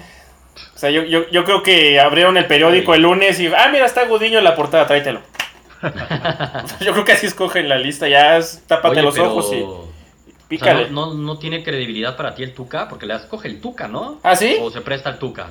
O 0.74 0.78
sea, 0.78 0.90
yo, 0.90 1.02
yo, 1.04 1.28
yo 1.30 1.44
creo 1.44 1.62
que 1.62 2.00
abrieron 2.00 2.36
el 2.36 2.46
periódico 2.46 2.94
el 2.94 3.02
lunes 3.02 3.38
y... 3.40 3.46
Ah, 3.48 3.68
mira, 3.72 3.86
está 3.86 4.06
Gudiño 4.06 4.38
en 4.38 4.44
la 4.44 4.54
portada, 4.54 4.86
tráetelo. 4.86 5.20
yo 6.80 6.92
creo 6.92 7.04
que 7.04 7.12
así 7.12 7.26
escogen 7.26 7.68
la 7.68 7.76
lista, 7.78 8.08
ya 8.08 8.36
es, 8.38 8.62
tápate 8.66 8.96
Oye, 8.96 9.02
los 9.02 9.14
pero- 9.14 9.30
ojos 9.32 9.52
y 9.52 9.62
o 9.62 9.84
sea, 10.28 10.48
pícale. 10.48 10.90
no, 10.90 11.06
no, 11.06 11.14
no 11.14 11.38
tiene 11.38 11.62
credibilidad 11.62 12.16
para 12.16 12.34
ti 12.34 12.42
el 12.42 12.54
Tuca, 12.54 12.88
porque 12.88 13.06
le 13.06 13.14
escoge 13.14 13.48
el 13.48 13.60
Tuca, 13.60 13.88
¿no? 13.88 14.18
¿Ah, 14.22 14.36
sí? 14.36 14.56
O 14.60 14.70
se 14.70 14.80
presta 14.80 15.10
el 15.10 15.18
Tuca. 15.18 15.48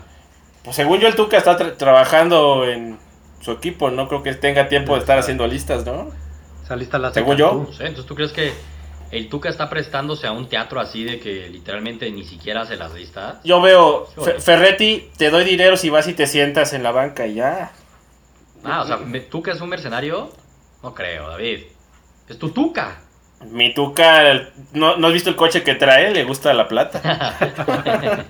Pues 0.64 0.76
según 0.76 1.00
yo 1.00 1.08
el 1.08 1.16
Tuca 1.16 1.38
está 1.38 1.58
tra- 1.58 1.76
trabajando 1.78 2.66
en 2.68 2.98
su 3.42 3.52
equipo, 3.52 3.92
no 3.92 4.08
creo 4.08 4.24
que 4.24 4.34
tenga 4.34 4.68
tiempo 4.70 4.94
de 4.96 5.02
estar 5.02 5.20
haciendo 5.20 5.46
listas, 5.46 5.86
¿no? 5.86 6.10
Esa 6.64 6.76
lista 6.76 6.98
la 6.98 7.14
Según 7.14 7.38
yo. 7.38 7.66
No 7.68 7.74
sé, 7.74 7.84
entonces 7.84 8.06
tú 8.08 8.16
crees 8.16 8.32
que 8.32 8.54
el 9.12 9.30
Tuca 9.30 9.50
está 9.50 9.70
prestándose 9.70 10.28
a 10.28 10.32
un 10.32 10.48
teatro 10.50 10.80
así 10.80 11.04
de 11.04 11.20
que 11.20 11.50
literalmente 11.50 12.10
ni 12.12 12.24
siquiera 12.24 12.62
hace 12.62 12.76
las 12.76 12.94
listas. 12.94 13.38
Yo 13.44 13.62
veo, 13.62 14.08
Ferretti, 14.40 15.10
te 15.18 15.30
doy 15.30 15.44
dinero 15.46 15.78
si 15.78 15.90
vas 15.90 16.08
y 16.08 16.14
te 16.14 16.28
sientas 16.28 16.74
en 16.74 16.84
la 16.84 16.92
banca 16.92 17.28
y 17.28 17.36
ya. 17.36 17.72
Ah, 18.64 18.82
o 18.82 18.88
sea, 18.88 19.00
¿Tuca 19.30 19.52
es 19.52 19.62
un 19.62 19.70
mercenario? 19.70 20.32
No 20.82 20.94
creo, 20.94 21.30
David. 21.30 21.64
Es 22.28 22.40
tu 22.40 22.50
Tuca. 22.50 23.02
Mi 23.52 23.74
Tuca, 23.74 24.50
¿no, 24.74 24.98
¿no 24.98 25.08
has 25.08 25.14
visto 25.14 25.30
el 25.30 25.36
coche 25.36 25.64
que 25.64 25.76
trae? 25.76 26.12
Le 26.12 26.24
gusta 26.24 26.54
la 26.54 26.68
plata. 26.68 27.36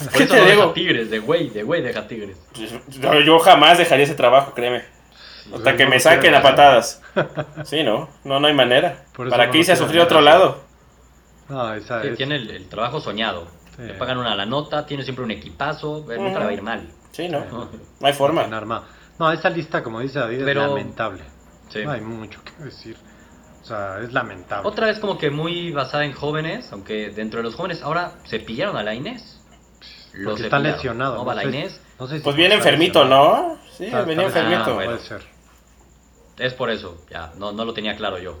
Por 0.00 0.12
¿Qué 0.12 0.22
eso 0.24 0.34
te 0.34 0.40
no 0.40 0.46
digo? 0.46 0.62
deja 0.62 0.74
Tigres, 0.74 1.10
de 1.10 1.18
güey, 1.18 1.50
de 1.50 1.62
güey 1.62 1.82
deja 1.82 2.08
Tigres. 2.08 2.36
Yo, 2.88 3.20
yo 3.20 3.38
jamás 3.38 3.78
dejaría 3.78 4.04
ese 4.04 4.14
trabajo, 4.14 4.52
créeme. 4.54 4.84
Hasta 5.54 5.76
que 5.76 5.86
me 5.86 5.98
saquen 6.00 6.34
a 6.34 6.42
patadas. 6.42 7.02
Sí, 7.64 7.82
no, 7.82 8.08
no, 8.24 8.40
no 8.40 8.46
hay 8.46 8.54
manera. 8.54 9.04
¿Para 9.28 9.50
qué 9.50 9.58
irse 9.58 9.72
a 9.72 9.76
sufrir 9.76 10.00
a 10.00 10.04
otro 10.04 10.20
lado? 10.20 10.62
No, 11.48 11.74
esa 11.74 12.02
es. 12.04 12.16
tiene 12.16 12.36
el, 12.36 12.50
el 12.50 12.68
trabajo 12.68 13.00
soñado. 13.00 13.48
Sí. 13.76 13.82
Le 13.82 13.94
pagan 13.94 14.18
una 14.18 14.34
la 14.36 14.46
nota, 14.46 14.86
tiene 14.86 15.02
siempre 15.02 15.24
un 15.24 15.30
equipazo, 15.30 16.10
eh, 16.12 16.18
nunca 16.18 16.38
le 16.38 16.44
va 16.44 16.50
a 16.50 16.54
ir 16.54 16.62
mal. 16.62 16.88
Sí, 17.12 17.28
no, 17.28 17.40
¿no? 17.46 17.68
no 18.00 18.06
hay 18.06 18.12
forma. 18.12 18.46
No, 19.18 19.32
esa 19.32 19.50
lista, 19.50 19.82
como 19.82 20.00
dice 20.00 20.18
David, 20.18 20.42
Pero- 20.44 20.62
es 20.62 20.68
lamentable. 20.68 21.22
Sí. 21.68 21.84
No 21.84 21.92
hay 21.92 22.00
mucho 22.00 22.40
que 22.44 22.64
decir. 22.64 22.96
O 23.62 23.64
sea, 23.64 23.98
es 24.00 24.12
lamentable. 24.12 24.66
Otra 24.68 24.86
vez 24.86 24.98
como 24.98 25.18
que 25.18 25.30
muy 25.30 25.70
basada 25.72 26.04
en 26.04 26.12
jóvenes, 26.12 26.72
aunque 26.72 27.10
dentro 27.10 27.38
de 27.38 27.44
los 27.44 27.54
jóvenes 27.54 27.82
ahora 27.82 28.12
se 28.24 28.40
pillaron 28.40 28.76
a 28.76 28.82
la 28.82 28.94
Inés. 28.94 29.40
Lo 30.14 30.30
Porque 30.30 30.44
está 30.44 30.58
lesionado. 30.58 31.22
¿no? 31.24 31.24
no 31.34 31.40
sé- 31.40 31.48
Inés. 31.48 31.80
no 31.98 32.06
sé 32.08 32.18
si 32.18 32.24
Pues 32.24 32.34
viene 32.36 32.54
enfermito, 32.56 33.00
lesionado. 33.04 33.48
¿no? 33.48 33.58
Sí, 33.76 33.84
venía 34.06 34.26
enfermito. 34.26 34.62
Ah, 34.66 34.72
bueno. 34.72 34.90
Puede 34.92 35.04
ser. 35.04 35.22
Es 36.40 36.54
por 36.54 36.70
eso, 36.70 36.96
ya, 37.10 37.32
no, 37.38 37.52
no 37.52 37.64
lo 37.64 37.74
tenía 37.74 37.96
claro 37.96 38.18
yo. 38.18 38.36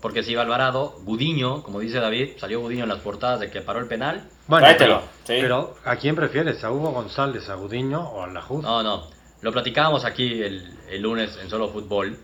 Porque 0.00 0.22
si 0.22 0.32
iba 0.32 0.42
Alvarado, 0.42 0.94
Gudiño, 1.04 1.62
como 1.64 1.80
dice 1.80 1.98
David, 1.98 2.32
salió 2.38 2.60
Gudiño 2.60 2.84
en 2.84 2.88
las 2.88 3.00
portadas 3.00 3.40
de 3.40 3.50
que 3.50 3.60
paró 3.60 3.80
el 3.80 3.86
penal. 3.86 4.28
Bueno, 4.46 4.64
Tráetelo, 4.66 5.00
sí. 5.24 5.38
Pero, 5.40 5.74
¿a 5.84 5.96
quién 5.96 6.14
prefieres? 6.14 6.62
¿A 6.62 6.70
Hugo 6.70 6.90
González, 6.92 7.48
a 7.48 7.54
Gudiño 7.54 8.00
o 8.00 8.22
a 8.22 8.28
la 8.28 8.40
Juz? 8.42 8.62
No, 8.62 8.82
no, 8.84 9.08
lo 9.40 9.52
platicábamos 9.52 10.04
aquí 10.04 10.40
el, 10.42 10.72
el 10.88 11.02
lunes 11.02 11.36
en 11.42 11.50
Solo 11.50 11.68
Fútbol, 11.70 12.16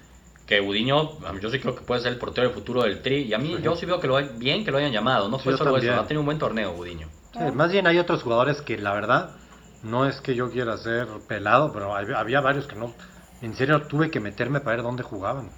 que 0.46 0.60
Gudiño, 0.60 1.18
yo 1.40 1.50
sí 1.50 1.58
creo 1.58 1.74
que 1.74 1.80
puede 1.82 2.02
ser 2.02 2.12
el 2.12 2.18
portero 2.18 2.46
del 2.46 2.54
futuro 2.54 2.82
del 2.82 3.02
Tri, 3.02 3.22
y 3.22 3.34
a 3.34 3.38
mí 3.38 3.54
Sí. 3.56 3.62
yo 3.62 3.74
sí 3.74 3.86
veo 3.86 3.98
que 3.98 4.06
lo 4.06 4.16
hay- 4.18 4.30
bien 4.36 4.64
que 4.64 4.70
lo 4.70 4.78
hayan 4.78 4.92
llamado, 4.92 5.28
no 5.28 5.38
fue 5.40 5.56
solo 5.56 5.72
también. 5.72 5.94
eso, 5.94 6.02
ha 6.02 6.06
tenido 6.06 6.20
un 6.20 6.26
buen 6.26 6.38
torneo 6.38 6.72
Gudiño. 6.74 7.08
Sí, 7.32 7.40
más 7.54 7.72
bien 7.72 7.86
hay 7.88 7.98
otros 7.98 8.22
jugadores 8.22 8.60
que 8.62 8.78
la 8.78 8.92
verdad 8.92 9.30
no 9.82 10.06
es 10.06 10.20
que 10.20 10.36
yo 10.36 10.50
quiera 10.52 10.76
ser 10.78 11.08
pelado, 11.26 11.72
pero 11.72 11.96
hay- 11.96 12.06
había 12.14 12.40
varios 12.40 12.66
que 12.68 12.76
no. 12.76 12.92
En 13.44 13.54
serio 13.54 13.82
tuve 13.82 14.10
que 14.10 14.20
meterme 14.20 14.60
para 14.60 14.76
ver 14.76 14.84
dónde 14.84 15.02
jugaban. 15.02 15.50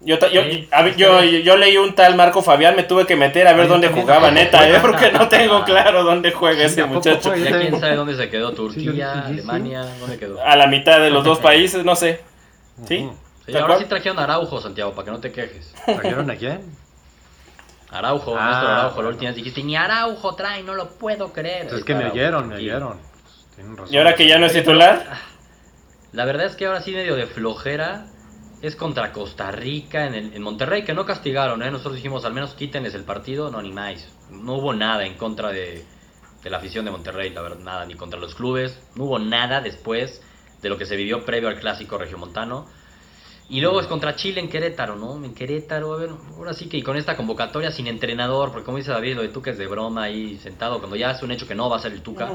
Yo, 0.00 1.56
leí 1.56 1.76
un 1.76 1.94
tal 1.94 2.16
Marco 2.16 2.42
Fabián, 2.42 2.76
me 2.76 2.84
tuve 2.84 3.06
que 3.06 3.16
meter 3.16 3.46
a 3.48 3.52
ver 3.54 3.66
dónde 3.68 3.88
jugaba, 3.88 4.30
neta, 4.30 4.68
¿eh? 4.68 4.78
porque 4.80 5.10
no 5.10 5.28
tengo 5.28 5.64
claro 5.64 6.04
dónde 6.04 6.32
juega 6.32 6.60
Sí, 6.60 6.66
ese 6.66 6.82
¿a 6.82 6.84
poco 6.86 6.96
muchacho. 6.96 7.34
Ya 7.34 7.58
quién 7.58 7.80
sabe 7.80 7.96
dónde 7.96 8.16
se 8.16 8.30
quedó, 8.30 8.52
Turquía, 8.52 8.92
dije, 8.92 9.02
sí, 9.02 9.24
sí. 9.26 9.32
Alemania, 9.32 9.84
¿dónde 9.98 10.18
quedó? 10.18 10.42
A 10.42 10.56
la 10.56 10.66
mitad 10.66 11.00
de 11.00 11.10
los 11.10 11.24
dos 11.24 11.38
países, 11.40 11.84
no 11.84 11.96
sé. 11.96 12.20
¿Sí? 12.86 12.98
Ujú. 12.98 13.16
Sí, 13.46 13.52
¿Tal 13.52 13.62
ahora 13.62 13.78
sí 13.78 13.84
trajeron 13.84 14.18
a 14.18 14.24
Araujo, 14.24 14.60
Santiago, 14.60 14.92
para 14.92 15.04
que 15.04 15.10
no 15.12 15.20
te 15.20 15.32
quejes. 15.32 15.74
¿Trajeron 15.84 16.30
a 16.30 16.36
quién? 16.36 16.60
Araujo, 17.90 18.36
Ah, 18.38 18.50
Néstor 18.50 18.70
Araujo, 18.70 19.02
la 19.02 19.08
última 19.08 19.30
vez 19.30 19.36
dijiste, 19.36 19.62
ni 19.62 19.76
Araujo 19.76 20.34
trae, 20.34 20.62
no 20.62 20.74
lo 20.74 20.90
puedo 20.90 21.32
creer. 21.32 21.68
Pues 21.68 21.80
es 21.80 21.84
que 21.84 21.94
me 21.94 22.10
oyeron, 22.10 22.48
me 22.48 22.56
oyeron. 22.56 22.98
Razón. 23.76 23.86
Y 23.94 23.96
ahora 23.96 24.14
que 24.14 24.26
ya 24.28 24.38
no 24.38 24.46
es 24.46 24.52
titular, 24.52 25.04
La 26.12 26.24
verdad 26.24 26.46
es 26.46 26.56
que 26.56 26.66
ahora 26.66 26.80
sí 26.82 26.92
medio 26.92 27.16
de 27.16 27.26
flojera 27.26 28.06
es 28.62 28.74
contra 28.74 29.12
Costa 29.12 29.50
Rica 29.50 30.06
en, 30.06 30.14
el- 30.14 30.34
en 30.34 30.42
Monterrey, 30.42 30.82
que 30.84 30.94
no 30.94 31.04
castigaron, 31.04 31.62
¿eh? 31.62 31.70
Nosotros 31.70 31.96
dijimos, 31.96 32.24
al 32.24 32.32
menos 32.32 32.54
quítenles 32.54 32.94
el 32.94 33.04
partido, 33.04 33.50
no, 33.50 33.60
ni 33.60 33.70
más. 33.72 34.06
No 34.30 34.54
hubo 34.54 34.72
nada 34.72 35.04
en 35.04 35.14
contra 35.14 35.50
de, 35.52 35.84
de 36.42 36.50
la 36.50 36.56
afición 36.58 36.84
de 36.84 36.90
Monterrey, 36.90 37.30
la 37.30 37.42
verdad, 37.42 37.58
nada, 37.58 37.84
ni 37.84 37.94
contra 37.94 38.18
los 38.18 38.34
clubes. 38.34 38.78
No 38.94 39.04
hubo 39.04 39.18
nada 39.18 39.60
después 39.60 40.22
de 40.62 40.68
lo 40.70 40.78
que 40.78 40.86
se 40.86 40.96
vivió 40.96 41.24
previo 41.24 41.48
al 41.48 41.60
clásico 41.60 41.98
regiomontano. 41.98 42.66
Y 43.48 43.60
luego 43.60 43.80
es 43.80 43.86
contra 43.86 44.16
Chile 44.16 44.40
en 44.40 44.48
Querétaro, 44.48 44.96
¿no? 44.96 45.22
En 45.24 45.32
Querétaro, 45.34 45.92
a 45.92 45.96
ver, 45.98 46.10
ahora 46.36 46.52
sí 46.54 46.68
que 46.68 46.78
y 46.78 46.82
con 46.82 46.96
esta 46.96 47.16
convocatoria 47.16 47.70
sin 47.70 47.86
entrenador, 47.86 48.50
porque 48.50 48.64
como 48.64 48.78
dice 48.78 48.90
David, 48.90 49.16
lo 49.16 49.22
de 49.22 49.28
Tuca 49.28 49.50
es 49.52 49.58
de 49.58 49.66
broma 49.68 50.04
ahí 50.04 50.38
sentado, 50.38 50.78
cuando 50.78 50.96
ya 50.96 51.12
es 51.12 51.22
un 51.22 51.30
hecho 51.30 51.46
que 51.46 51.54
no 51.54 51.68
va 51.70 51.76
a 51.76 51.80
ser 51.80 51.92
el 51.92 52.02
Tuca, 52.02 52.26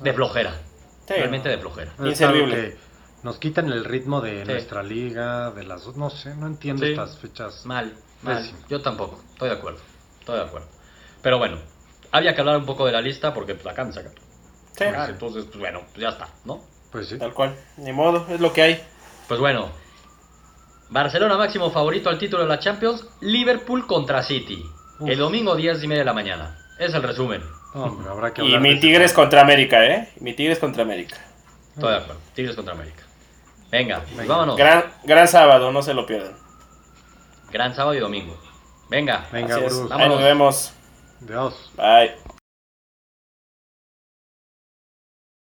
de 0.00 0.12
flojera, 0.14 0.54
Sí. 1.08 1.14
realmente 1.14 1.48
de 1.48 1.58
flojera. 1.58 1.92
Es 1.98 2.06
Inservible. 2.06 2.76
Nos 3.22 3.38
quitan 3.38 3.72
el 3.72 3.84
ritmo 3.84 4.20
de 4.20 4.44
Sí. 4.44 4.52
nuestra 4.52 4.82
liga, 4.82 5.50
de 5.50 5.64
las... 5.64 5.86
No 5.96 6.08
sé, 6.10 6.34
no 6.36 6.46
entiendo 6.46 6.84
Sí. 6.84 6.90
estas 6.92 7.18
fechas. 7.18 7.66
Mal, 7.66 7.92
mal. 8.22 8.36
Pésimo. 8.36 8.58
Yo 8.68 8.80
tampoco, 8.80 9.20
estoy 9.32 9.48
de 9.48 9.54
acuerdo, 9.56 9.80
estoy 10.20 10.36
de 10.36 10.42
acuerdo. 10.44 10.68
Pero 11.22 11.38
bueno, 11.38 11.58
había 12.12 12.34
que 12.34 12.40
hablar 12.42 12.58
un 12.58 12.66
poco 12.66 12.86
de 12.86 12.92
la 12.92 13.00
lista 13.00 13.34
porque 13.34 13.54
pues, 13.54 13.64
la 13.64 13.74
cansa. 13.74 14.02
Sí, 14.76 14.84
Entonces, 14.84 15.44
pues 15.46 15.58
bueno, 15.58 15.80
pues 15.90 16.02
ya 16.02 16.10
está, 16.10 16.28
¿no? 16.44 16.62
Pues 16.92 17.08
sí. 17.08 17.18
tal 17.18 17.34
cual. 17.34 17.56
Ni 17.78 17.92
modo, 17.92 18.26
es 18.28 18.40
lo 18.40 18.52
que 18.52 18.62
hay. 18.62 18.84
Pues 19.26 19.40
bueno, 19.40 19.70
Barcelona 20.90 21.36
máximo 21.36 21.70
favorito 21.70 22.08
al 22.10 22.18
título 22.18 22.42
de 22.44 22.48
la 22.48 22.58
Champions, 22.60 23.04
Liverpool 23.20 23.86
contra 23.86 24.22
City. 24.22 24.62
Uf. 25.00 25.08
El 25.08 25.18
domingo 25.18 25.56
10 25.56 25.82
y 25.82 25.88
media 25.88 26.00
de 26.02 26.06
la 26.06 26.12
mañana. 26.14 26.58
Es 26.78 26.94
el 26.94 27.02
resumen. 27.02 27.42
No, 27.74 27.84
hombre, 27.84 28.08
habrá 28.08 28.32
que 28.32 28.42
Y 28.44 28.58
mi 28.58 28.80
Tigres 28.80 29.12
contra 29.12 29.40
América, 29.42 29.84
¿eh? 29.84 30.08
Mi 30.20 30.32
Tigres 30.32 30.58
contra 30.58 30.82
América. 30.82 31.16
Estoy 31.74 31.90
de 31.90 31.96
acuerdo. 31.96 32.20
Tigres 32.34 32.56
contra 32.56 32.74
América. 32.74 33.02
Venga, 33.70 34.00
pues 34.00 34.16
Venga. 34.16 34.34
vámonos. 34.34 34.56
Gran, 34.56 34.84
gran 35.04 35.28
sábado, 35.28 35.70
no 35.70 35.82
se 35.82 35.94
lo 35.94 36.06
pierdan. 36.06 36.34
Gran 37.50 37.74
sábado 37.74 37.94
y 37.94 38.00
domingo. 38.00 38.36
Venga. 38.88 39.26
Venga, 39.30 39.56
Así 39.56 39.64
es. 39.64 39.76
Bruce. 39.76 39.94
Ahí 39.94 40.08
nos 40.08 40.22
vemos. 40.22 40.72
Dios. 41.20 41.70
Bye. 41.76 42.27